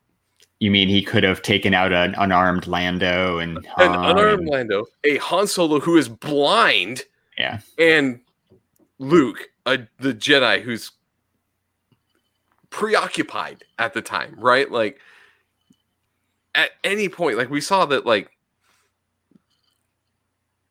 [0.60, 4.86] You mean he could have taken out an unarmed Lando and An unarmed and- Lando,
[5.04, 7.04] a Han Solo who is blind,
[7.38, 7.60] Yeah.
[7.78, 8.20] and
[9.00, 10.92] Luke, a, the Jedi who's
[12.70, 14.70] preoccupied at the time, right?
[14.72, 15.00] Like
[16.58, 18.30] at any point, like we saw that, like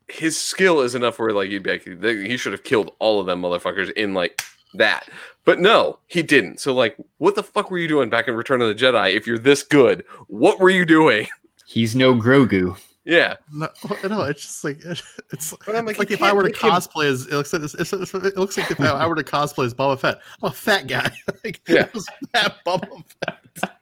[0.08, 3.26] his skill is enough where like you'd be like, he should have killed all of
[3.26, 4.42] them motherfuckers in like
[4.74, 5.08] that.
[5.44, 6.60] But no, he didn't.
[6.60, 9.14] So like, what the fuck were you doing back in Return of the Jedi?
[9.14, 11.26] If you're this good, what were you doing?
[11.66, 12.76] He's no Grogu.
[13.04, 13.68] Yeah, No,
[14.08, 14.78] no, it's just like
[15.32, 17.32] it's, But I'm it's like, like, if I were to make him- cosplay as it
[17.32, 19.96] looks, like, it's, it's, it's- it looks like if I were to cosplay as Boba
[20.00, 21.08] Fett, I'm a fat guy.
[21.44, 21.82] like, Yeah.
[21.84, 23.78] it was fat Boba Fett.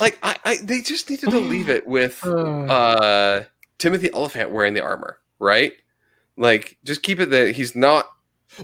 [0.00, 3.42] Like I, I they just needed to leave it with uh
[3.78, 5.72] Timothy Olyphant wearing the armor, right?
[6.36, 8.08] Like just keep it that he's not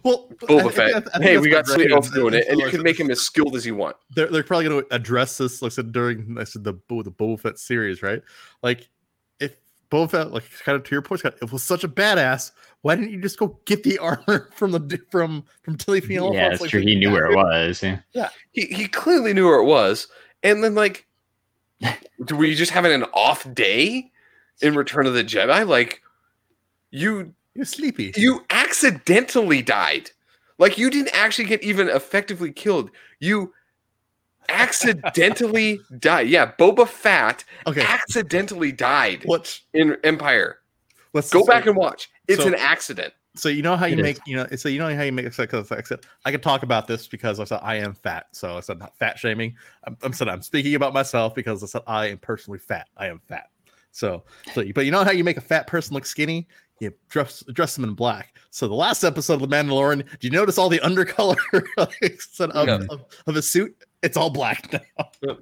[0.02, 0.94] Well, I- I Boba Fett.
[0.96, 3.10] I think hey, we got somebody Gretchen else doing it, and you can make him
[3.10, 3.96] as skilled as you want.
[4.14, 7.02] They're, they're probably going to address this, like I said during I said the Bo-
[7.02, 8.22] the Boba Fett series, right?
[8.62, 8.88] Like,
[9.40, 9.56] if
[9.90, 12.52] Boba Fett, like kind of to your point, Scott, it was such a badass.
[12.82, 16.34] Why didn't you just go get the armor from the from from Timothy Olyphant?
[16.36, 16.80] Yeah, it's true.
[16.80, 17.82] He knew where it was.
[17.82, 18.30] Yeah.
[18.52, 20.08] He he clearly knew where it was,
[20.44, 21.06] and then like,
[22.24, 24.12] do we just having an off day
[24.62, 25.66] in Return of the Jedi?
[25.66, 26.00] Like,
[26.92, 28.12] you You're sleepy.
[28.16, 30.10] you accidentally died.
[30.58, 32.90] Like you didn't actually get even effectively killed.
[33.18, 33.52] You
[34.48, 36.28] accidentally died.
[36.28, 39.60] Yeah, Boba Fett Okay, accidentally died what?
[39.72, 40.58] in Empire.
[41.12, 42.08] Let's Go back and watch.
[42.28, 43.12] It's so- an accident.
[43.36, 44.02] So you know how you It is.
[44.02, 46.40] make you know so you know how you make so, cause I said I can
[46.40, 48.26] talk about this because I said I am fat.
[48.32, 49.56] So I said not fat shaming.
[49.84, 52.88] I'm, I'm said I'm speaking about myself because I said I am personally fat.
[52.96, 53.50] I am fat.
[53.90, 54.22] So
[54.54, 56.46] so you- but you know how you make a fat person look skinny?
[56.80, 58.38] You dress dress them in black.
[58.50, 61.36] So the last episode of The Mandalorian, do you notice all the undercolor
[61.76, 62.86] like, said of, Yeah.
[62.90, 63.76] of, of his suit?
[64.02, 65.38] It's all black now.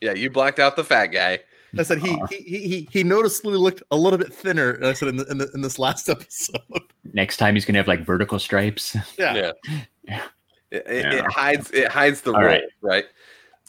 [0.00, 1.40] Yeah, you blacked out the fat guy.
[1.78, 4.72] I said he he, he he he noticeably looked a little bit thinner.
[4.72, 6.60] and I said in, the, in, the, in this last episode.
[7.12, 8.96] Next time he's gonna have like vertical stripes.
[9.18, 9.34] Yeah.
[9.34, 9.52] Yeah.
[10.04, 10.22] Yeah.
[10.70, 11.14] It, it- Yeah.
[11.18, 12.62] it hides it hides the All role, right.
[12.80, 13.04] right.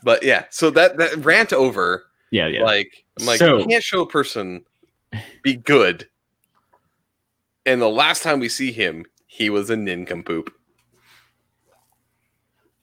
[0.03, 2.63] But yeah, so that that rant over, Yeah, yeah.
[2.63, 4.63] like I'm like So- you can't show a person
[5.43, 6.07] be good.
[7.65, 10.53] And the last time we see him, he was a nincompoop.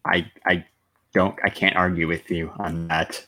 [0.05, 0.65] I I
[1.15, 3.25] don't I can't argue with you on that.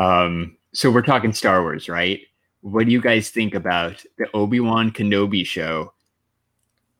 [0.00, 2.20] Um, so we're talking Star Wars, right?
[2.60, 5.92] What do you guys think about the Obi Wan Kenobi show,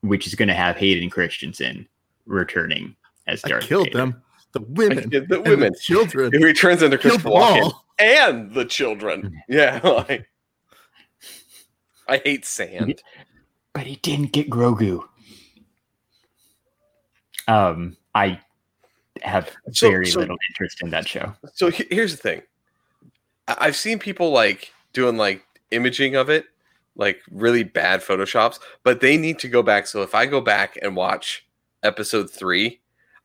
[0.01, 1.87] which is going to have Hayden Christensen
[2.25, 2.97] returning
[3.27, 3.99] as I killed Vader?
[3.99, 4.23] them.
[4.53, 5.11] The women.
[5.11, 5.73] The and the women.
[5.79, 6.33] children.
[6.33, 9.43] He returns into Killed Christopher them Walken and the children.
[9.49, 10.27] Yeah, like
[12.09, 13.03] I hate sand.
[13.75, 15.03] but he didn't get Grogu.
[17.49, 18.41] Um, I
[19.23, 21.35] have So- very so- little interest in that show.
[21.53, 22.43] So here's the thing.
[23.49, 26.47] I've seen people like doing like imaging of it,
[26.97, 29.87] like really bad photoshops, but they need to go back.
[29.87, 31.47] So if I go back and watch
[31.83, 32.81] episode three,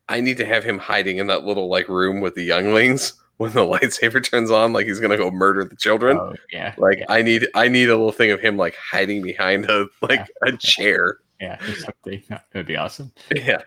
[0.10, 3.54] I need to have him hiding in that little like room with the younglings when
[3.54, 6.18] the lightsaber turns on, like he's gonna go murder the children.
[6.18, 7.06] Oh, yeah, like yeah.
[7.10, 10.52] I need I need a little thing of him like hiding behind a like a
[10.58, 11.20] chair.
[11.40, 12.22] yeah, something.
[12.30, 13.12] That would be awesome.
[13.34, 13.62] Yeah.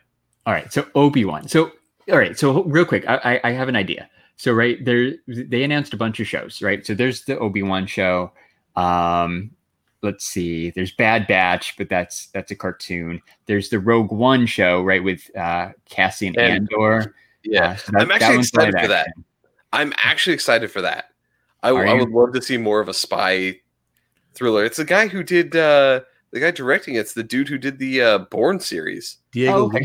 [0.46, 1.48] All right, so Obi Wan.
[1.48, 1.72] So
[2.10, 4.08] all right, so real quick, I, I I have an idea.
[4.36, 6.84] So right there, they announced a bunch of shows, right?
[6.84, 8.32] So there's the Obi Wan show.
[8.76, 9.50] Um,
[10.02, 13.22] let's see, there's Bad Batch, but that's that's a cartoon.
[13.46, 17.14] There's the Rogue One show, right, with uh, Cassian And- Andor.
[17.44, 17.70] Yeah.
[17.72, 19.06] Uh, so that- I'm actually excited live for that.
[19.08, 19.24] action.
[19.72, 21.06] I'm actually excited for that.
[21.62, 23.60] I, I would love to see more of a spy
[24.34, 24.64] thriller.
[24.64, 28.02] It's the guy who did uh the guy directing it's the dude who did the
[28.02, 29.18] uh Bourne series.
[29.32, 29.80] Diego Oh, okay.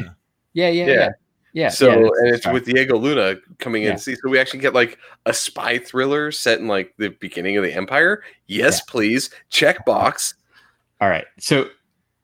[0.53, 0.93] Yeah, yeah, Yeah.
[0.93, 1.09] yeah,
[1.53, 1.69] yeah.
[1.69, 3.95] so yeah, and it's with Diego Luna coming in Yeah.
[3.95, 4.15] to see.
[4.15, 7.73] So we actually get like a spy thriller set in like the beginning of the
[7.73, 8.23] Empire.
[8.47, 9.29] Yes, please.
[9.49, 10.35] Check box.
[11.01, 11.25] All right.
[11.39, 11.69] So,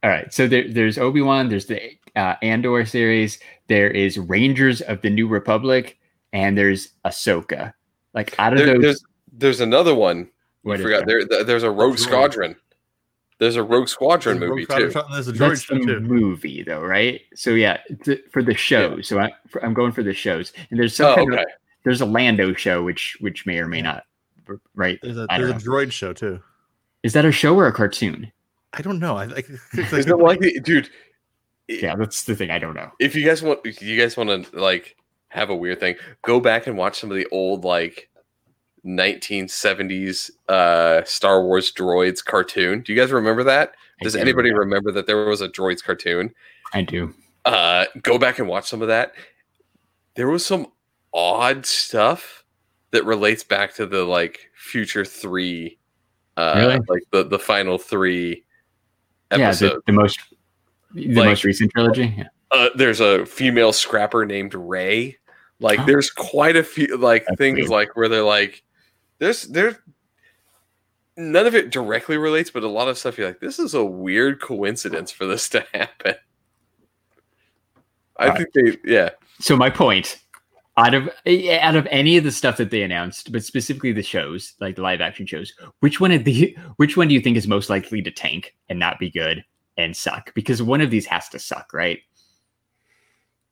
[0.03, 0.33] all right.
[0.33, 1.49] So there, there's Obi Wan.
[1.49, 1.81] There's the
[2.15, 3.39] uh, Andor series.
[3.67, 5.97] There is Rangers of the New Republic,
[6.33, 7.73] and there's Ahsoka.
[8.13, 9.03] Like out of There- those, there's
[9.37, 10.29] there's another one.
[10.63, 11.05] what I forgot.
[11.07, 11.19] there?
[11.25, 12.55] There, there- there's a Rogue Squadron.
[13.37, 14.89] There's a Rogue Squadron There's a movie Rogue too.
[14.91, 15.99] Squadron, There's a droid That's the too.
[15.99, 17.21] movie, though, right?
[17.35, 19.07] So yeah, th- for the shows.
[19.07, 21.45] So I, for, I'm going for the shows, and there's some Oh, kind of-
[21.83, 24.05] there's a Lando show, which which may or may not,
[24.73, 24.97] right?
[25.03, 26.41] There's a I there's a droid show too.
[27.03, 28.31] Is that a show or a cartoon?
[28.73, 29.15] I don't know.
[29.17, 30.89] I, I, Is it like the dude?
[31.67, 32.51] Yeah, that's the thing.
[32.51, 32.91] I don't know.
[32.99, 34.95] if you guys want if you guys want to like
[35.29, 38.09] have a weird thing go back and watch some of the old like
[38.85, 44.91] 1970s uh star wars droids cartoon do you guys remember that does do, anybody remember
[44.91, 46.33] that there was a droids cartoon
[46.73, 47.13] I do.
[47.45, 49.13] uh, go back and watch some of that.
[50.15, 50.67] There was some
[51.13, 52.43] odd stuff
[52.91, 55.77] that relates back to the like future three,
[56.35, 56.79] uh, Really?
[56.89, 58.43] like the the final three
[59.31, 60.19] Yeah, the, the most
[60.93, 62.13] the Like- most recent trilogy.
[62.17, 62.23] Yeah.
[62.51, 65.17] uh, there's a female scrapper named Ray.
[65.61, 65.85] Like, Oh.
[65.85, 67.69] there's quite a few like That's things weird.
[67.69, 68.63] like where they're like,
[69.19, 69.75] there's there's
[71.17, 73.83] none of it directly relates, but a lot of stuff you're like, this is a
[73.83, 76.15] weird coincidence for this to happen.
[78.17, 78.37] I Right.
[78.37, 78.53] think
[78.83, 79.09] they, yeah,
[79.39, 80.19] So my point,
[80.77, 81.09] out of
[81.61, 84.81] out of any of the stuff that they announced, but specifically the shows, like the
[84.81, 88.01] live action shows, which one of the which one do you think is most likely
[88.01, 89.43] to tank and not be good
[89.77, 90.33] and suck?
[90.33, 91.99] Because one of these has to suck, right?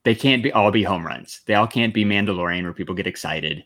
[0.03, 1.41] They can't be all be home runs.
[1.45, 3.63] They all can't be Mandalorian where people get excited.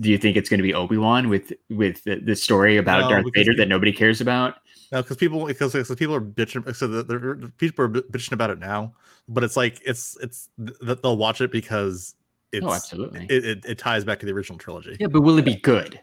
[0.00, 3.02] Do you think it's going to be Obi Wan with with the, the story about
[3.02, 4.56] No, Darth Vader you- that nobody cares about?
[4.92, 6.74] No, because people because because people are bitching.
[6.76, 8.92] So the, the, people are bitching about it now,
[9.28, 13.26] but it's like it's it's th- they'll watch it because oh, it's oh, absolutely.
[13.28, 14.96] it, it, it ties back to the original trilogy.
[15.00, 15.98] yeah, but will it be good?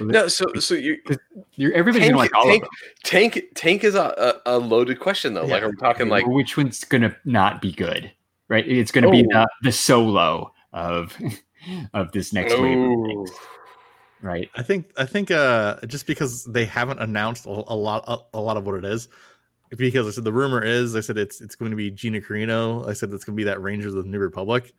[0.00, 0.28] Will no.
[0.28, 0.98] So so you
[1.54, 2.94] you're, everybody's tank, gonna like all tank, of them.
[3.04, 5.44] tank tank is a, a, a loaded question though.
[5.44, 5.68] Like Yeah.
[5.68, 8.10] I'm talking like which one's gonna not be good,
[8.48, 8.66] right?
[8.66, 9.28] It's gonna be Oh.
[9.30, 11.16] the, the solo of
[11.94, 13.30] of this next wave oh, things,
[14.22, 14.50] right?
[14.56, 18.40] I think I think uh just because they haven't announced a, a lot a, a
[18.40, 19.08] lot of what it is,
[19.76, 22.88] because I said the rumor is I said it's it's going to be Gina Carano.
[22.88, 24.72] I said it's going to be that Rangers of the New Republic.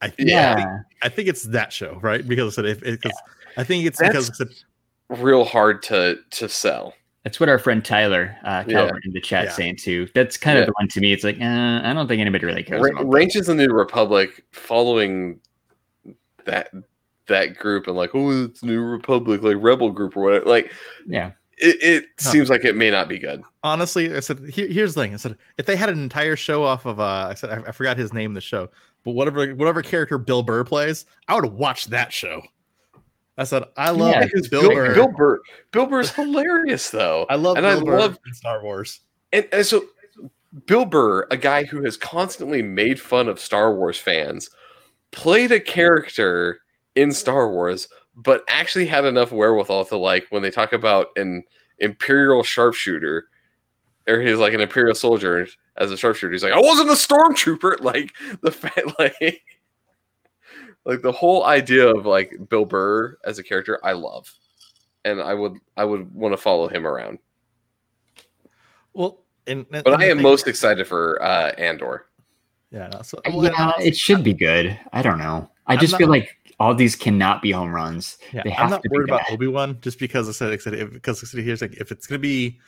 [0.00, 0.80] I think Yeah.
[1.02, 2.26] I think it's that show, right?
[2.26, 3.18] Because I said if because
[3.56, 6.94] I think it's That's- because I said real hard to to sell.
[7.24, 8.90] That's what our friend Tyler uh, Yeah.
[9.04, 9.52] In the chat Yeah.
[9.52, 10.08] saying too.
[10.12, 11.12] That's kind of the one to me.
[11.12, 13.12] It's like uh, I don't think anybody really cares Ra- about.
[13.12, 15.38] Rangers of the New Republic following
[16.46, 16.70] that
[17.28, 20.72] that group and like oh it's New Republic like rebel group or whatever like
[21.06, 22.30] Yeah, it, it No.
[22.30, 23.42] seems like it may not be good.
[23.62, 25.14] honestly, I said here, here's the thing.
[25.14, 27.72] I said if they had an entire show off of uh I said I, I
[27.72, 28.68] forgot his name the show,
[29.04, 32.42] but whatever whatever character Bill Burr plays, I would watch that show.
[33.38, 34.94] I said I love Yeah, Bill, Bill, Burr.
[34.94, 35.40] Bill Burr
[35.70, 37.24] Bill Burr's hilarious though.
[37.30, 39.00] I love and Bill I Burr love Star Wars.
[39.32, 39.84] and, and so
[40.66, 44.50] Bill Burr, a guy who has constantly made fun of Star Wars fans,
[45.12, 46.60] played a character
[46.96, 51.44] in Star Wars, but actually had enough wherewithal to like when they talk about an
[51.78, 53.28] imperial sharpshooter,
[54.08, 55.46] or he's like an imperial soldier
[55.76, 56.32] as a sharpshooter.
[56.32, 57.80] He's like, I wasn't a stormtrooper.
[57.80, 59.42] Like the fact, like,
[60.84, 64.32] like the whole idea of like Bill Burr as a character, I love,
[65.04, 67.18] and I would I would want to follow him around.
[68.92, 72.06] Well, and, and- But I am most excited for uh, Andor.
[72.72, 72.88] Yeah.
[72.92, 74.78] No, so, yeah, well, also- it should be good.
[74.92, 75.48] I don't know.
[75.66, 78.18] I I'm just not- feel like all these cannot be home runs.
[78.32, 79.30] Yeah, They I'm not to worried about.
[79.30, 81.90] Obi Wan just because I said, I said if, because I said here's like if
[81.90, 82.58] it's gonna be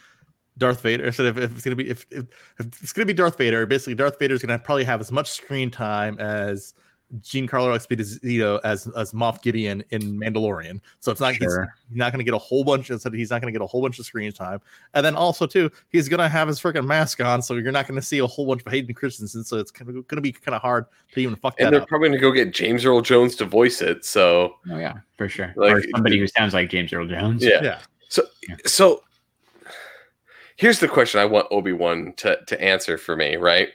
[0.58, 1.06] Darth Vader.
[1.06, 2.24] I said if, if it's gonna be if, if,
[2.58, 5.70] if it's gonna be Darth Vader, basically Darth Vader's gonna probably have as much screen
[5.70, 6.74] time as
[7.20, 10.80] Giancarlo Esposito as as Moff Gideon in Mandalorian.
[11.00, 11.72] So it's not he's, Sure.
[11.88, 13.98] he's not gonna get a whole bunch of he's not gonna get a whole bunch
[14.00, 14.60] of screen time.
[14.94, 18.02] And then also too, he's gonna have his freaking mask on, so you're not gonna
[18.02, 19.44] see a whole bunch of Hayden Christensen.
[19.44, 21.82] So it's kind of gonna be kind of hard to even fuck And that they're
[21.82, 21.88] up.
[21.88, 24.04] probably going to go get James Earl Jones to voice it.
[24.04, 25.52] So, Oh yeah, for sure.
[25.56, 27.44] Like, or somebody who sounds like James Earl Jones.
[27.44, 27.60] yeah.
[27.62, 27.78] Yeah.
[28.66, 29.02] So,
[30.56, 33.68] here's the question I want Obi Wan to, to answer for me, right?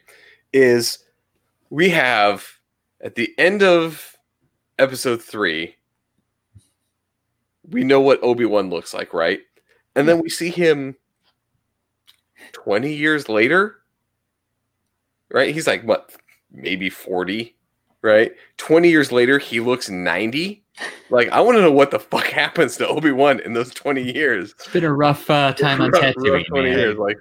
[0.53, 0.99] Is
[1.69, 2.45] we have
[3.01, 4.15] at the end of
[4.77, 5.75] episode three,
[7.69, 9.41] we know what Obi Wan looks like, right?
[9.95, 10.95] And then we see him
[12.53, 13.77] 20 years later,
[15.31, 15.53] right?
[15.53, 16.11] He's like, what,
[16.51, 17.55] maybe 40,
[18.01, 18.31] right?
[18.57, 20.63] 20 years later, he looks 90.
[21.09, 24.01] Like, I want to know what the fuck happens to Obi Wan in those 20
[24.13, 24.51] years.
[24.57, 26.79] It's been a rough uh, time on Rough- rough Tatooine, 20 man.
[26.79, 26.97] years.
[26.97, 27.17] Like,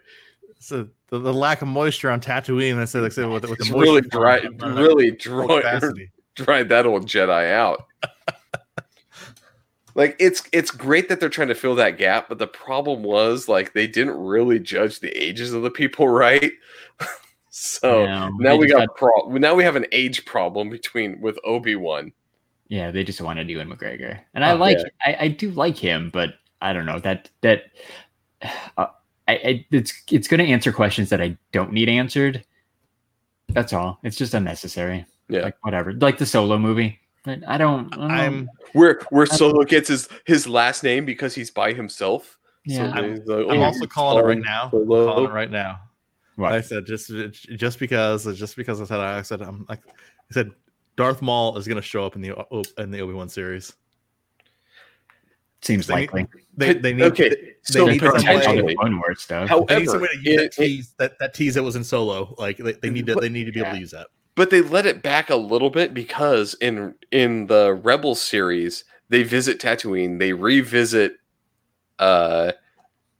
[0.60, 3.58] So the, the lack of moisture on Tatooine, I said, like I said with, with
[3.60, 5.80] it's the really dry, on- on- really on dry,
[6.34, 7.86] dried that old Jedi out.
[9.94, 13.48] like it's it's great that they're trying to fill that gap, but the problem was
[13.48, 16.52] like they didn't really judge the ages of the people right.
[17.50, 21.38] so Yeah, now we just got pro- now we have an age problem between with
[21.44, 22.12] Obi Wan.
[22.68, 24.84] Yeah, they just wanted Ewan McGregor, and I Oh, like, yeah.
[25.04, 27.64] I, I do like him, but I don't know that that
[28.76, 28.86] uh,
[29.28, 32.44] I, I it's it's going to answer questions that I don't need answered.
[33.50, 33.98] That's all.
[34.02, 35.06] It's just unnecessary.
[35.28, 35.42] Yeah.
[35.42, 36.98] like whatever, like the solo movie.
[37.24, 37.92] But I don't.
[37.94, 42.38] I don't I'm Where where Solo gets his his last name because he's by himself.
[42.64, 42.94] yeah.
[42.94, 44.70] So he's like, I'm "Oh, also calling it right now.
[44.70, 45.80] Solo." calling it right now.
[46.36, 46.52] What?
[46.52, 50.52] I said just just because just because I said I said I'm like I said
[50.96, 53.74] Darth Maul is going to show up in the in the Obi Wan series.
[55.60, 56.26] Seems They- likely.
[56.56, 58.72] They they need okay, they, so they need They're some trying to way- do potentially-
[58.74, 59.48] the Clone Wars stuff.
[59.48, 61.54] How- they need some However, way to use that it- it- tease that, that tease
[61.54, 62.34] that was in solo.
[62.38, 63.74] Like they, they need to But- they need to be able yeah.
[63.74, 64.06] to use that.
[64.34, 69.22] but they let it back a little bit because in in the Rebel series, they
[69.24, 71.16] visit Tatooine, they revisit
[71.98, 72.52] uh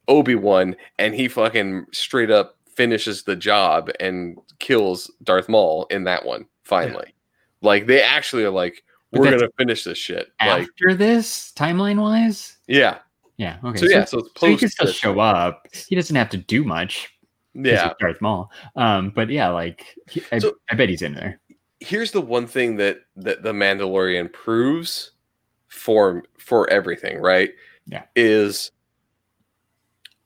[0.06, 6.04] Obi Wan, and he fucking straight up finishes the job and kills Darth Maul in
[6.04, 6.46] that one.
[6.62, 7.14] Finally,
[7.62, 10.28] like they actually are like, But we're gonna finish this shit.
[10.40, 12.98] Like, After this, timeline wise, yeah.
[13.38, 13.78] yeah, okay.
[13.78, 15.66] So yeah, so it's so he can still show up.
[15.88, 17.10] He doesn't have to do much.
[17.54, 17.94] Yeah.
[17.98, 18.50] Darth Maul.
[18.76, 21.40] Um, but yeah, like he- I, So- I bet he's in there.
[21.80, 25.12] here's the one thing that that the Mandalorian proves
[25.68, 27.50] for for everything, right?
[27.86, 28.02] Yeah.
[28.14, 28.70] Is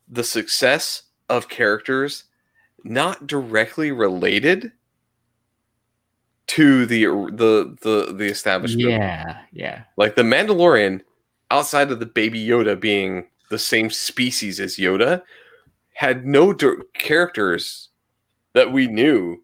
[0.08, 2.24] the success of characters
[2.84, 4.72] not directly related
[6.48, 8.90] to the the the the established movie.
[8.90, 11.00] Yeah, yeah, Like the Mandalorian,
[11.50, 15.22] outside of the baby Yoda being the same species as Yoda,
[15.94, 17.88] had no dir- characters
[18.54, 19.42] that we knew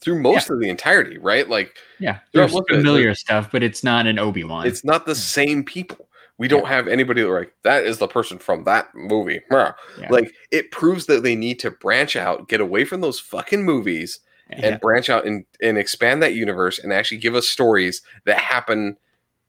[0.00, 1.48] through most of the entirety, right?
[1.48, 2.18] Like yeah.
[2.32, 4.66] There's looking at- familiar stuff, but it's not an Obi Wan.
[4.66, 6.08] it's not the same people.
[6.38, 9.40] We don't have anybody that like that is the person from that movie.
[9.50, 10.08] Yeah.
[10.10, 14.18] Like it proves that they need to branch out, get away from those fucking movies,
[14.58, 14.66] Yeah.
[14.68, 18.96] and branch out and, and expand that universe and actually give us stories that happen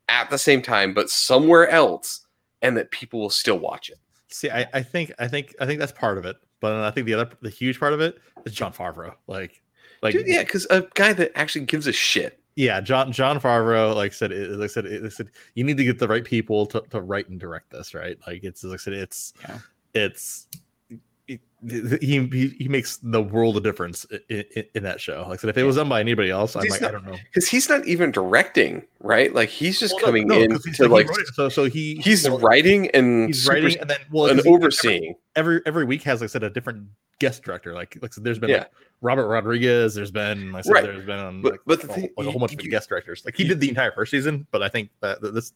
[0.10, 2.26] at the same time, but somewhere else,
[2.62, 3.98] and that people will still watch it.
[4.30, 7.06] See, I, I think I think I think that's part of it, but I think
[7.08, 9.14] the other the huge part of it is Jon Favreau.
[9.28, 9.62] Like,
[10.02, 12.40] like Dude, yeah, because a guy that actually gives a shit.
[12.56, 15.84] yeah, John Jon Favreau, like said, it, like said, it, like said, you need to
[15.84, 18.18] get the right people to, to write and direct this, right?
[18.28, 19.58] Like it's like I said, it's Yeah.
[19.94, 20.60] it's it-
[21.70, 25.26] he, he he makes the world of difference in, in, in that show.
[25.30, 27.06] Like I said, if it was done by anybody else, I'm like, not- I don't
[27.06, 27.16] know.
[27.34, 29.34] Because he's not even directing, right?
[29.34, 32.90] Like he's just Well, coming no, in to like so so he he's well, writing
[32.92, 35.16] and he's super- writing and then well and he- every- overseeing.
[35.36, 36.88] every every week has like I said a different
[37.20, 37.74] guest director.
[37.74, 38.58] Like like said, there's been Yeah.
[38.60, 39.94] like Robert Rodriguez.
[39.96, 40.84] There's been like I said, Right.
[40.84, 42.90] there's been um, But- like, but the a, thing- like a whole bunch of guest
[42.90, 43.24] directors.
[43.26, 45.54] Like he did the entire first season, but I think that this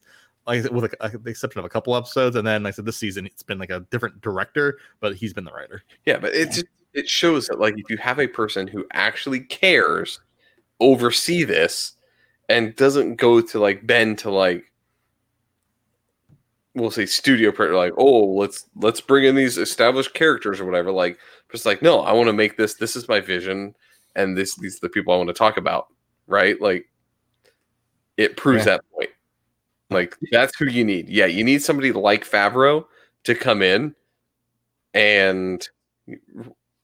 [0.48, 2.86] like with like, uh, the exception of a couple episodes, and then like I said
[2.86, 5.82] this season it's been like a different director, but he's been the writer.
[6.06, 9.40] Yeah, but it just it shows that like if you have a person who actually
[9.40, 10.20] cares
[10.80, 11.92] oversee this
[12.48, 14.64] and doesn't go to like bend to like
[16.74, 20.92] we'll say studio per like oh let's let's bring in these established characters or whatever
[20.92, 21.18] like
[21.50, 23.74] just like no i want to make this this is my vision
[24.14, 25.88] and this these are the people i want to talk about
[26.28, 26.88] right like
[28.16, 28.76] it proves Yeah.
[28.76, 29.10] that point
[29.90, 32.84] like that's who you need yeah you need somebody like favreau
[33.24, 33.94] to come in
[34.94, 35.68] and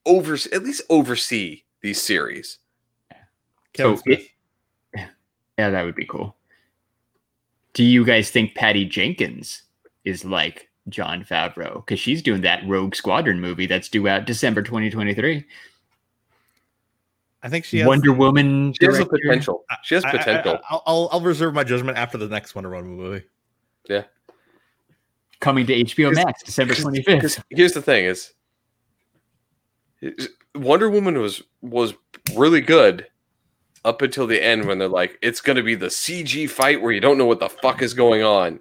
[0.07, 2.59] over at least oversee these series
[3.73, 4.21] Kevin So Smith.
[4.21, 5.09] it-
[5.59, 6.35] yeah, that would be cool.
[7.75, 9.63] Do you guys think Patty Jenkins
[10.05, 11.77] is like Jon Favreau?
[11.77, 15.45] Because she's doing that Rogue Squadron movie that's due out December 2023.
[17.45, 18.73] I think she has Wonder Woman.
[18.73, 22.27] she has a potential she has potential I, will I'll reserve my judgment after the
[22.27, 23.25] next Wonder Woman movie.
[23.89, 24.05] Yeah.
[25.41, 27.45] Coming to HBO Max December twenty fifth.
[27.51, 28.33] Here's the thing is
[30.55, 31.95] wonder woman was was
[32.35, 33.07] really good
[33.85, 36.93] up until the end when they're like it's going to be the cg fight where
[36.93, 38.61] you don't know what the fuck is going on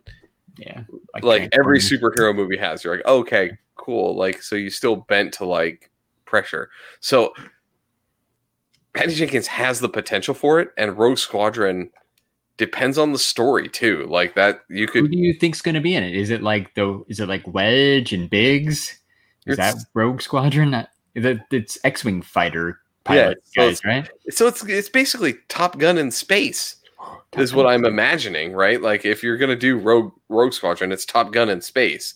[0.58, 0.84] Yeah,
[1.22, 5.46] like every superhero movie has you're like okay cool like so you still bent to
[5.46, 5.92] like
[6.26, 6.70] pressure
[7.00, 7.34] so
[8.94, 11.90] patty jenkins has the potential for it and rogue squadron
[12.58, 15.02] depends on the story too like that you could.
[15.04, 16.16] Who do you think's going to be in it?
[16.16, 17.04] Is it like the?
[17.08, 19.00] Is it like Wedge and Biggs?
[19.46, 20.72] Is that Rogue Squadron?
[20.72, 24.10] That, it's X-wing fighter pilot so guys, right?
[24.30, 26.78] So it's it's basically Top Gun in space
[27.34, 28.82] is what I'm imagining, right?
[28.82, 32.16] Like if you're gonna do Rogue Rogue Squadron, it's Top Gun in space.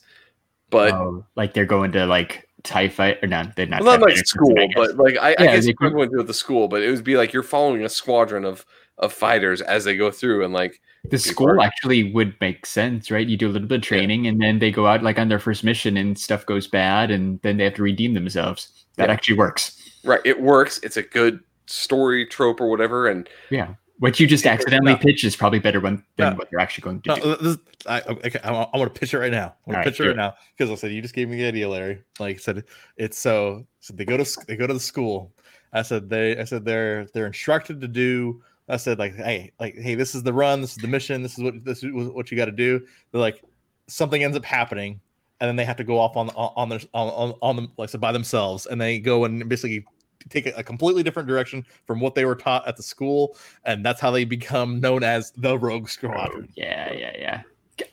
[0.70, 3.56] But Oh, like they're going to like TIE fight or not?
[3.56, 3.82] They're not.
[3.84, 6.68] well, not like school, but like I, I guess you could go into the school,
[6.68, 8.66] but it would be like you're following a squadron of
[9.00, 13.10] of fighters as they go through, and like the school are- actually would make sense,
[13.12, 13.28] right?
[13.28, 15.40] You do a little bit of training, and then they go out like on their
[15.40, 18.86] first mission, and stuff goes bad, and then they have to redeem themselves.
[18.98, 19.14] That Yeah.
[19.14, 19.78] actually works.
[20.04, 20.80] right, it works.
[20.84, 24.98] It's a good story trope or whatever, and Yeah, what you just accidentally No.
[24.98, 26.38] pitched is probably better one than No.
[26.38, 27.36] what you're actually going to No, do.
[27.38, 29.38] this, I, okay, I, I want to pitch it right now.
[29.38, 31.30] I want All right, to pitch it right now because I said you just gave
[31.30, 32.04] me the idea, Larry.
[32.20, 32.64] Like I said,
[32.98, 35.34] it's so so they go to they go to the school.
[35.74, 38.42] I said they I said they're they're instructed to do.
[38.70, 41.38] I said like hey like hey this is the run this is the mission this
[41.38, 42.86] is what this is what you got to do.
[43.12, 43.42] They're like
[43.88, 45.00] something ends up happening
[45.40, 47.72] and then they have to go off on on on their on on, on them
[47.78, 49.86] like said by themselves and they go and basically
[50.30, 53.86] take a, a completely different direction from what they were taught at the school and
[53.86, 56.48] that's how they become known as the Rogue Squadron.
[56.50, 57.42] Oh, yeah, yeah, yeah.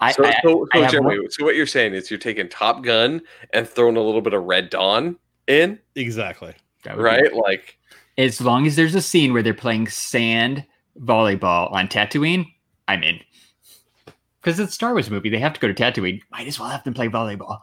[0.00, 2.48] I, So, I- so, I so have Jeremy, so what you're saying is you're taking
[2.48, 3.20] Top Gun
[3.52, 5.16] and throwing a little bit of Red Dawn
[5.46, 6.54] in, Exactly.
[6.84, 7.34] that would be- right?
[7.34, 7.78] Like,
[8.16, 10.64] as long as there's a scene where they're playing sand
[11.00, 12.46] volleyball on Tatooine,
[12.88, 13.20] I'm in.
[14.40, 16.20] Because it's a Star Wars movie, they have to go to Tatooine.
[16.30, 17.60] Might as well have them play volleyball.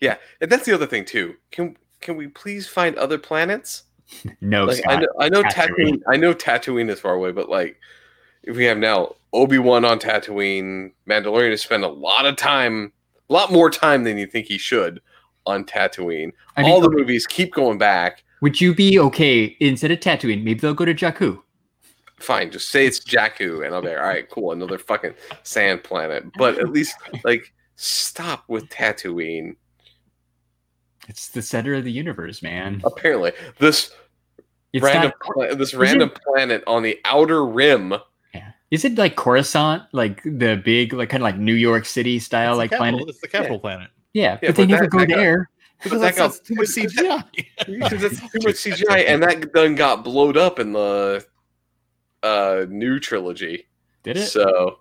[0.00, 1.34] yeah, and that's the other thing too.
[1.50, 3.84] Can can we please find other planets?
[4.40, 5.76] No, Like, I know, I know Tatooine.
[5.76, 6.02] Tatooine.
[6.08, 7.78] I know Tatooine is far away, but like,
[8.42, 12.92] if we have now Obi Wan on Tatooine, Mandalorian to spend a lot of time,
[13.28, 15.00] a lot more time than you think he should
[15.46, 16.32] on Tatooine.
[16.56, 18.24] I mean, All the movies keep going back.
[18.40, 20.42] would you be okay instead of Tatooine?
[20.42, 21.40] Maybe they'll go to Jakku.
[22.18, 25.84] Fine, just say it's Jakku, and I'll be like, all right, cool, another fucking sand
[25.84, 26.24] planet.
[26.36, 29.54] But at least like stop with Tatooine.
[31.10, 32.80] It's the center of the universe, man.
[32.84, 33.90] Apparently, this
[34.72, 37.94] It's random not, pla- this random planet on the outer rim.
[38.32, 38.52] yeah.
[38.70, 42.56] Is it like Coruscant, like the big, like kind of like New York City style,
[42.56, 43.08] like capital- planet?
[43.08, 43.90] It's the capital planet.
[44.12, 45.50] Yeah, Yeah, but they but never that- go that got- there.
[45.82, 47.24] Because that that's, got- too much CGI.
[47.66, 51.24] Because that's too much CGI, and that done got blowed up in the
[52.22, 53.66] uh new trilogy.
[54.04, 54.26] Did it?
[54.26, 54.78] So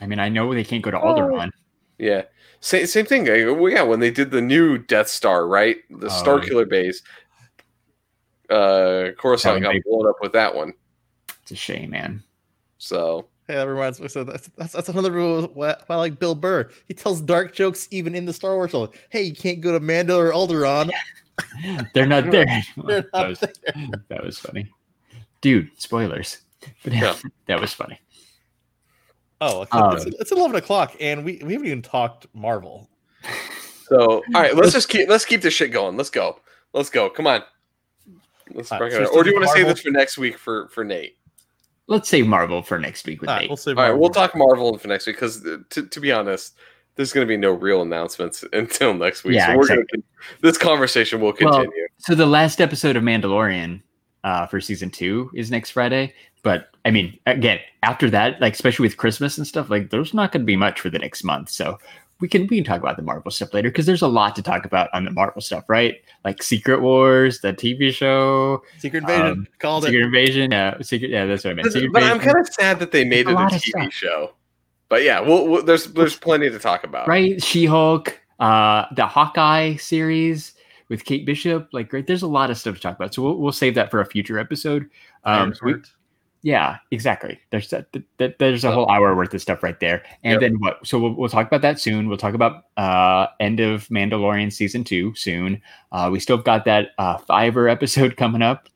[0.00, 1.14] I mean, I know they can't go to Oh.
[1.14, 1.50] Alderaan.
[1.98, 2.22] yeah,
[2.60, 3.28] same same thing.
[3.28, 5.78] Uh, yeah, when they did the new Death Star, right?
[5.90, 6.44] The Oh, Star yeah.
[6.48, 7.02] Killer base.
[8.48, 10.72] Uh, Coruscant That got blown up with that one.
[11.42, 12.22] It's a shame, man.
[12.78, 14.06] So Hey, that reminds me.
[14.08, 15.50] So that's that's, that's another rule.
[15.54, 16.70] Why why I like Bill Burr.
[16.86, 18.92] He tells dark jokes even in the Star Wars show.
[19.08, 20.90] Hey, you can't go to Mando or Alderaan.
[21.94, 22.46] They're not there.
[22.86, 23.52] They're that, was, there.
[24.08, 24.68] that was funny,
[25.40, 25.70] dude.
[25.78, 26.38] Spoilers.
[26.84, 27.16] But Yeah.
[27.46, 27.98] that was funny.
[29.40, 32.88] Oh, it's, Um, it's, it's eleven o'clock, and we, we haven't even talked Marvel.
[33.86, 35.96] so all right, let's just keep let's keep this shit going.
[35.96, 36.38] Let's go.
[36.72, 37.08] Let's go.
[37.10, 37.42] Come on.
[38.52, 40.36] Let's All right, so Or do you want to say Marvel- this for next week
[40.38, 41.16] for for Nate?
[41.86, 43.50] Let's save Marvel for next week with All right, Nate.
[43.50, 46.56] we'll save All right, we'll talk Marvel for next week because, to, to be honest,
[46.94, 49.36] there's going to be no real announcements until next week.
[49.36, 49.84] Yeah, so we're exactly.
[49.92, 51.88] going to this conversation will Well, continue.
[51.98, 53.82] So the last episode of Mandalorian
[54.24, 56.14] uh, for season two is next Friday.
[56.42, 60.32] But I mean, again, after that, like especially with Christmas and stuff, like there's not
[60.32, 61.50] going to be much for the next month.
[61.50, 61.78] So
[62.20, 64.42] we can we can talk about the Marvel stuff later because there's a lot to
[64.42, 65.96] talk about on the Marvel stuff, right?
[66.24, 69.26] Like Secret Wars, the TV show, Secret Invasion.
[69.26, 70.04] um, Called Secret it.
[70.04, 70.50] Invasion.
[70.50, 71.10] Yeah, Secret.
[71.10, 71.66] Yeah, that's what I meant.
[71.66, 73.90] but Secret but I'm kind of sad that they made a it a of TV
[73.92, 74.34] show.
[74.88, 77.06] But yeah, we'll, we'll, there's there's plenty to talk about.
[77.06, 77.42] right?
[77.42, 80.54] She Hulk, uh, the Hawkeye series
[80.90, 81.70] with Kate Bishop.
[81.72, 82.06] Like, great.
[82.06, 83.14] There's a lot of stuff to talk about.
[83.14, 84.90] So we'll, we'll save that for a future episode.
[85.24, 85.76] Um, we-
[86.42, 87.38] yeah, exactly.
[87.50, 87.86] There's that,
[88.16, 90.02] that, There's a whole hour worth of stuff right there.
[90.24, 90.40] And Yep.
[90.40, 90.86] then what?
[90.86, 92.08] So we'll, we'll talk about that soon.
[92.08, 95.60] We'll talk about uh, end of Mandalorian season two soon.
[95.92, 98.68] Uh, we still have got that uh, Fiverr episode coming up.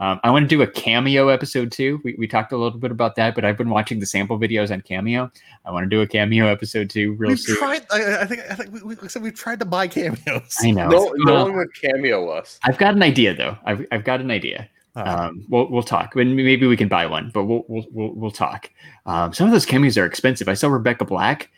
[0.00, 2.00] Um, I want to do a cameo episode too.
[2.02, 4.72] We, we talked a little bit about that, but I've been watching the sample videos
[4.72, 5.30] on Cameo.
[5.66, 7.56] I want to do a cameo episode too, real We've soon.
[7.58, 7.86] tried.
[7.90, 8.40] I, I think.
[8.50, 10.56] I think we, we, like I said we've tried to buy cameos.
[10.62, 10.88] I know.
[10.88, 12.58] No, no Well, one would cameo us.
[12.64, 13.58] I've got an idea though.
[13.64, 14.68] I've, I've got an idea.
[14.96, 16.16] Um, we'll we'll talk.
[16.16, 18.70] And maybe we can buy one, but we'll we'll we'll, we'll talk.
[19.06, 20.48] Um, some of those cameos are expensive.
[20.48, 21.50] I saw Rebecca Black.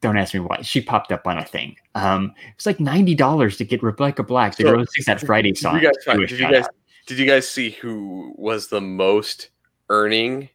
[0.00, 0.60] Don't ask me why.
[0.62, 1.76] She popped up on a thing.
[1.94, 5.52] Um, it's like ninety dollars to get Rebecca Black to So, go sing that Friday
[5.52, 5.76] Did song.
[5.76, 6.70] you guys Do find, did you guys out.
[7.06, 9.48] Did you guys see who was the most
[9.88, 10.48] earning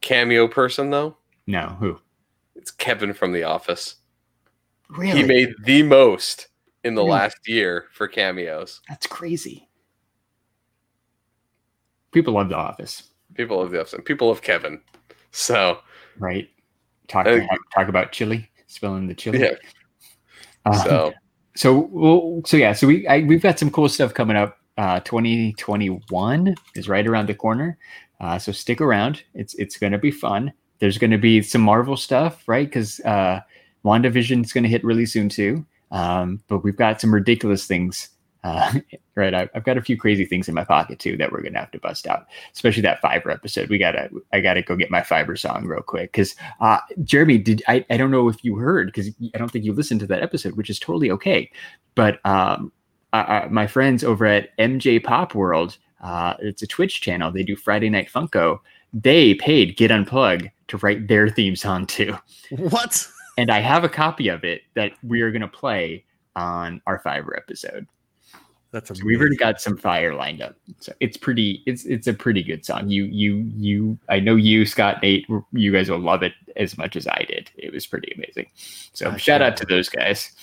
[0.00, 1.16] cameo person though?
[1.46, 1.98] No, who?
[2.54, 3.96] It's Kevin from The Office.
[4.90, 5.20] Really?
[5.22, 6.48] He made the most
[6.84, 7.12] in the Really?
[7.12, 8.80] last year for cameos.
[8.88, 9.68] That's crazy.
[12.12, 13.04] People love The Office,
[13.34, 14.00] People love the Office.
[14.04, 14.80] People love Kevin.
[15.30, 15.78] So
[16.18, 16.48] right?
[17.06, 19.40] Talk I- talk about chili, spilling the chili.
[19.40, 19.52] yeah.
[20.66, 21.12] Um, So
[21.54, 25.00] so we'll, so yeah so we I, we've got some cool stuff coming up uh
[25.00, 27.76] 2021 is right around the corner.
[28.20, 29.22] Uh so stick around.
[29.34, 30.52] It's it's going to be fun.
[30.78, 32.66] There's going to be some marvel stuff right?
[32.66, 33.40] Because uh
[33.84, 35.66] wandavision is going to hit really soon too.
[35.90, 38.08] Um but we've got some ridiculous things
[38.44, 38.72] uh
[39.16, 39.34] right?
[39.34, 41.58] I, i've got a few crazy things in my pocket too that we're going to
[41.58, 43.68] have to bust out especially that Fiverr episode.
[43.68, 46.12] We gotta i gotta go get my Fiverr song real quick.
[46.12, 47.84] Because uh, Jeremy, did I?
[47.90, 50.56] I don't know if you heard because I don't think you listened to that episode,
[50.56, 51.50] which is totally okay.
[51.94, 52.72] But um,
[53.12, 57.30] uh, uh, my friends over at MJ Pop World, uh, it's a Twitch channel.
[57.30, 58.60] They do Friday Night Funko.
[58.92, 62.16] They paid Get Unplug to write their theme song too,
[62.50, 63.06] what?
[63.38, 66.04] and I have a copy of it that we are going to play
[66.36, 67.86] on our Fiverr episode.
[68.70, 70.54] That's So we've already got some fire lined up.
[70.80, 71.62] So it's pretty.
[71.64, 72.90] It's it's a pretty good song.
[72.90, 73.98] You you you.
[74.10, 75.26] I know you, Scott, Nate.
[75.52, 77.50] You guys will love it as much as I did.
[77.56, 78.50] It was pretty amazing.
[78.92, 80.34] So I shout out to those guys.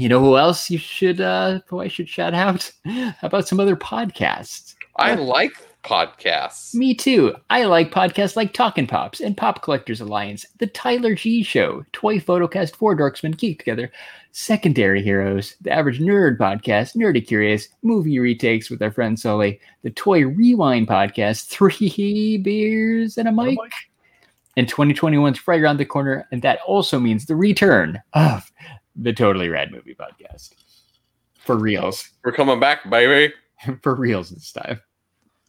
[0.00, 1.20] You know who else you should?
[1.20, 2.72] uh Who I should shout out?
[2.86, 4.74] How about some other podcasts?
[4.96, 5.52] I like
[5.84, 6.74] podcasts.
[6.74, 7.36] Me too.
[7.50, 12.18] I like podcasts like Talkin' Pops and Pop Collectors Alliance, The Tyler G Show, Toy
[12.18, 13.92] Photocast, Four Dorksmen Geek Together,
[14.32, 19.90] Secondary Heroes, The Average Nerd Podcast, Nerdy Curious, Movie Retakes with our friend Sully, The
[19.90, 23.58] Toy Rewind Podcast, Three Beers and a Mic,
[24.56, 28.50] and 2021's right around the corner, and that also means the return of
[28.96, 30.50] the Totally Rad Movie Podcast.
[31.38, 32.08] For reals.
[32.24, 33.32] We're coming back, baby.
[33.82, 34.80] For reals this time.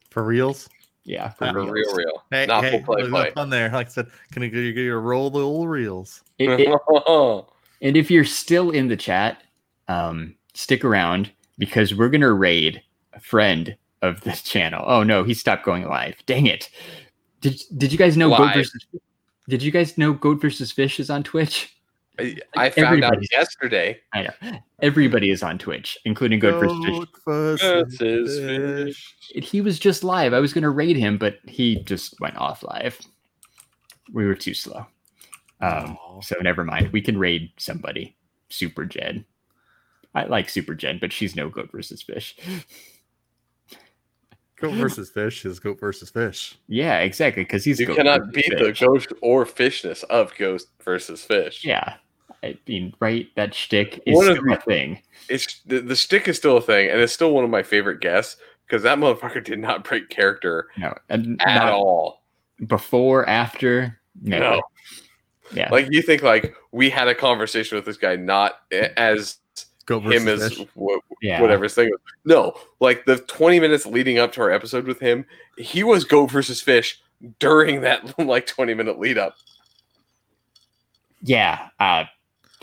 [0.10, 0.68] For reals.
[1.04, 1.72] Yeah, for Uh, reals.
[1.72, 2.24] real, real.
[2.30, 3.32] Hey, Not hey, full play, there's no play.
[3.32, 3.70] fun there.
[3.72, 6.22] Like I said, can you, you, you roll the old reels?
[6.40, 7.46] It- it-
[7.84, 9.42] And if you're still in the chat,
[9.88, 12.80] um, stick around because we're gonna raid
[13.14, 14.84] a friend of this channel.
[14.86, 16.16] Oh no, he stopped going live.
[16.28, 16.70] Dang it!
[17.40, 18.86] Did Did you guys know Goat versus?
[19.50, 21.76] Did you guys know Goat versus Fish is on Twitch?
[22.22, 24.00] I, I found out yesterday.
[24.14, 27.08] I know everybody is on Twitch, including Goat versus Fish.
[27.26, 28.98] versus Versus
[29.34, 29.44] fish.
[29.50, 30.34] He was just live.
[30.34, 33.00] I was gonna raid him, but he just went off live.
[34.14, 34.86] We were too slow.
[35.62, 36.92] Um, so never mind.
[36.92, 38.16] We can raid somebody.
[38.50, 39.26] Super Jen.
[40.14, 42.36] I like Super Jen, but she's no goat versus fish.
[44.60, 46.56] Goat versus fish is goat versus fish.
[46.68, 47.44] Yeah, exactly.
[47.44, 48.80] Because he's You goat cannot beat fish.
[48.80, 51.64] the ghost or fishness of goat versus fish.
[51.66, 51.96] Yeah,
[52.44, 53.28] I mean, right?
[53.36, 55.02] That shtick is One still the- a thing.
[55.30, 58.02] It's the, the stick is still a thing, and it's still one of my favorite
[58.02, 62.24] guests because that motherfucker did not break character No, and at not all.
[62.68, 64.44] before, after, never.
[64.44, 64.62] No.
[65.54, 69.36] Yeah, Like you think like we had a conversation with this guy not as
[69.86, 70.66] Goat him as fish.
[70.76, 71.42] wha- yeah.
[71.42, 72.00] whatever his thing was.
[72.24, 75.26] No, like the 20 minutes leading up to our episode with him,
[75.58, 77.02] he was goat versus fish
[77.40, 79.36] during that like 20 minute lead up.
[81.22, 82.06] Yeah, uh,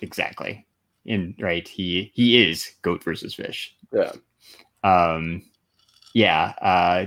[0.03, 0.67] exactly.
[1.05, 3.75] In right, he he is goat versus fish.
[3.93, 4.13] Yeah.
[4.85, 5.43] Um,
[6.15, 6.55] yeah.
[6.61, 7.07] Uh,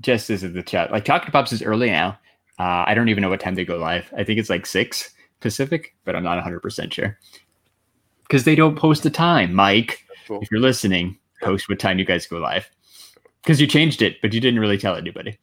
[0.00, 2.18] just as in the chat, like Talking Pops is early now.
[2.58, 4.12] Uh, I don't even know what time they go live.
[4.16, 5.10] I think it's like six
[5.40, 7.18] Pacific, but I'm not 100 percent sure
[8.22, 9.52] because they don't post the time.
[9.54, 10.40] Mike, Cool.
[10.40, 12.68] if you're listening, post what time you guys go live
[13.42, 15.38] because you changed it, but you didn't really tell anybody.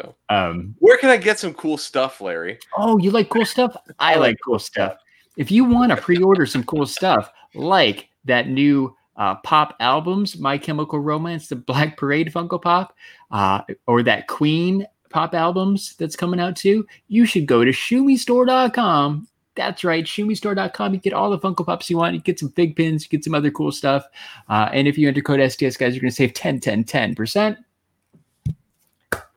[0.00, 0.14] So.
[0.30, 2.58] Um, Where can I get some cool stuff, Larry?
[2.78, 3.76] Oh, you like cool stuff?
[3.98, 4.96] I like cool stuff.
[5.36, 10.58] If you want to pre-order some cool stuff, like that new uh, pop albums, My
[10.58, 12.96] Chemical Romance, the Black Parade Funko Pop,
[13.30, 19.28] uh, or that Queen pop albums that's coming out too, you should go to shumistore.com.
[19.54, 20.94] That's right, shumistore.com.
[20.94, 22.14] You get all the Funko Pops you want.
[22.14, 24.06] You get some fig pins, you get some other cool stuff.
[24.48, 27.58] Uh, and if you enter code STS, guys, you're going to save 10, 10, 10%.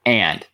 [0.06, 0.48] And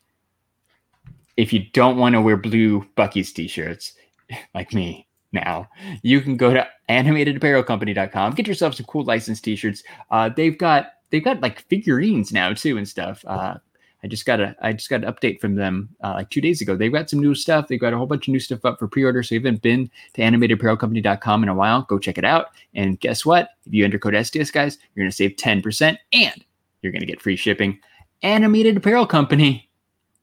[1.38, 3.94] if you don't want to wear blue Buc-ee's t-shirts
[4.56, 5.70] like me now,
[6.04, 9.84] you can go to animatedapparelcompany.com, get yourself some cool licensed t-shirts.
[10.10, 13.24] Uh, they've got they've got like figurines now too and stuff.
[13.26, 13.56] Uh,
[14.04, 16.62] I just got a I just got an update from them uh, like two days
[16.62, 16.76] ago.
[16.76, 17.68] They've got some new stuff.
[17.68, 19.22] They've got a whole bunch of new stuff up for pre-order.
[19.24, 22.48] So if you haven't been to animatedapparelcompany.com in a while, go check it out.
[22.74, 23.52] And guess what?
[23.66, 26.46] If you enter code STS guys, you're gonna save 10% and
[26.82, 27.80] you're gonna get free shipping.
[28.24, 29.70] Animated Apparel Company,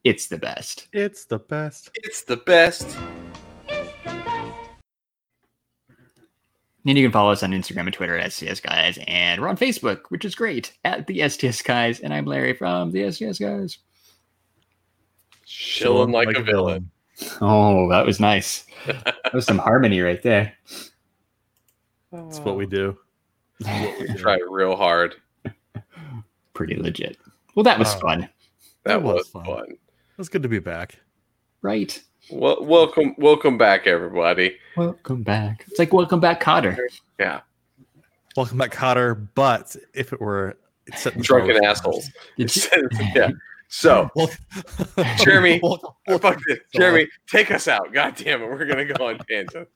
[0.04, 0.88] it's the best.
[0.92, 1.90] It's the best.
[1.94, 2.96] It's the best.
[6.88, 9.58] And you can follow us on Instagram and Twitter at STS Guys, and we're on
[9.58, 12.00] Facebook, which is great, at the STS Guys.
[12.00, 13.76] And I'm Larry from the STS Guys.
[15.44, 16.90] Chilling like, a villain.
[17.42, 18.64] Oh, that was nice.
[18.86, 20.54] that was some harmony right there.
[22.10, 22.96] That's what we do.
[23.58, 24.14] What we.
[24.14, 25.16] Try real hard.
[26.54, 27.18] Pretty legit.
[27.54, 28.30] Well, that was fun,
[28.84, 29.44] That It was was fun.
[29.44, 29.76] fun.
[30.16, 30.94] was good to be back.
[31.60, 32.02] right?
[32.30, 34.56] Well, welcome, welcome back, everybody.
[34.76, 35.64] Welcome back.
[35.68, 36.76] It's like welcome back, Kotter.
[37.18, 37.40] Yeah,
[38.36, 39.28] Welcome back, Kotter.
[39.34, 40.56] But if it were
[40.94, 42.10] set in drunken stone- assholes.
[42.36, 43.30] Did you- yeah.
[43.68, 44.10] So,
[45.18, 46.60] Jeremy, Welcome- fuck welcome- it.
[46.74, 47.92] Jeremy, take us out.
[47.92, 49.68] God damn it, we're gonna go on tangent.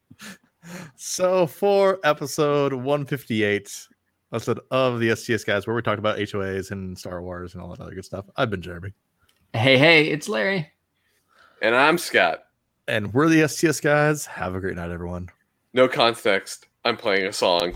[0.97, 3.87] So for episode 158,
[4.31, 7.63] I said of the STS guys, where we talked about HOAs and Star Wars and
[7.63, 8.27] all that other good stuff.
[8.37, 8.93] I've been Jeremy,
[9.55, 10.69] Hey, hey, it's Larry.
[11.63, 12.43] And I'm Scott.
[12.89, 14.27] and we're the STS guys.
[14.27, 15.29] Have a great night, everyone.
[15.73, 16.67] No context.
[16.85, 17.73] I'm playing a song.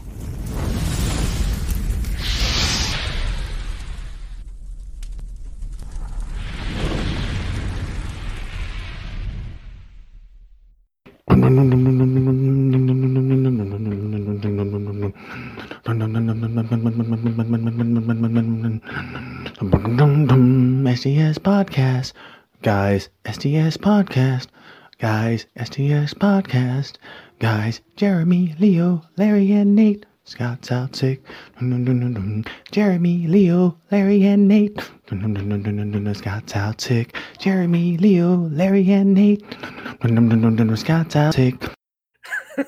[20.97, 22.13] STS podcast,
[22.63, 23.11] guys.
[23.47, 24.49] STS podcast,
[24.99, 25.47] guys.
[25.57, 26.95] STS podcast,
[27.39, 27.81] guys.
[27.95, 30.05] Jeremy, Leo, Larry, and Nate.
[30.25, 31.23] Scott's out sick.
[31.61, 32.45] Dun, dun, dun, dun, dun.
[32.73, 34.75] Jeremy, Leo, Larry, and Nate.
[35.07, 36.15] Dun, dun, dun, dun, dun, dun, dun, dun.
[36.15, 37.15] Scott's out sick.
[37.39, 39.49] Jeremy, Leo, Larry, and Nate.
[40.01, 40.77] Dun, dun, dun, dun, dun, dun.
[40.77, 41.55] Scott's out sick.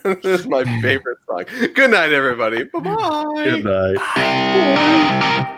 [0.04, 1.44] this is my favorite song.
[1.74, 2.62] Good night, everybody.
[2.64, 3.44] Bye bye.
[3.44, 5.54] Good night.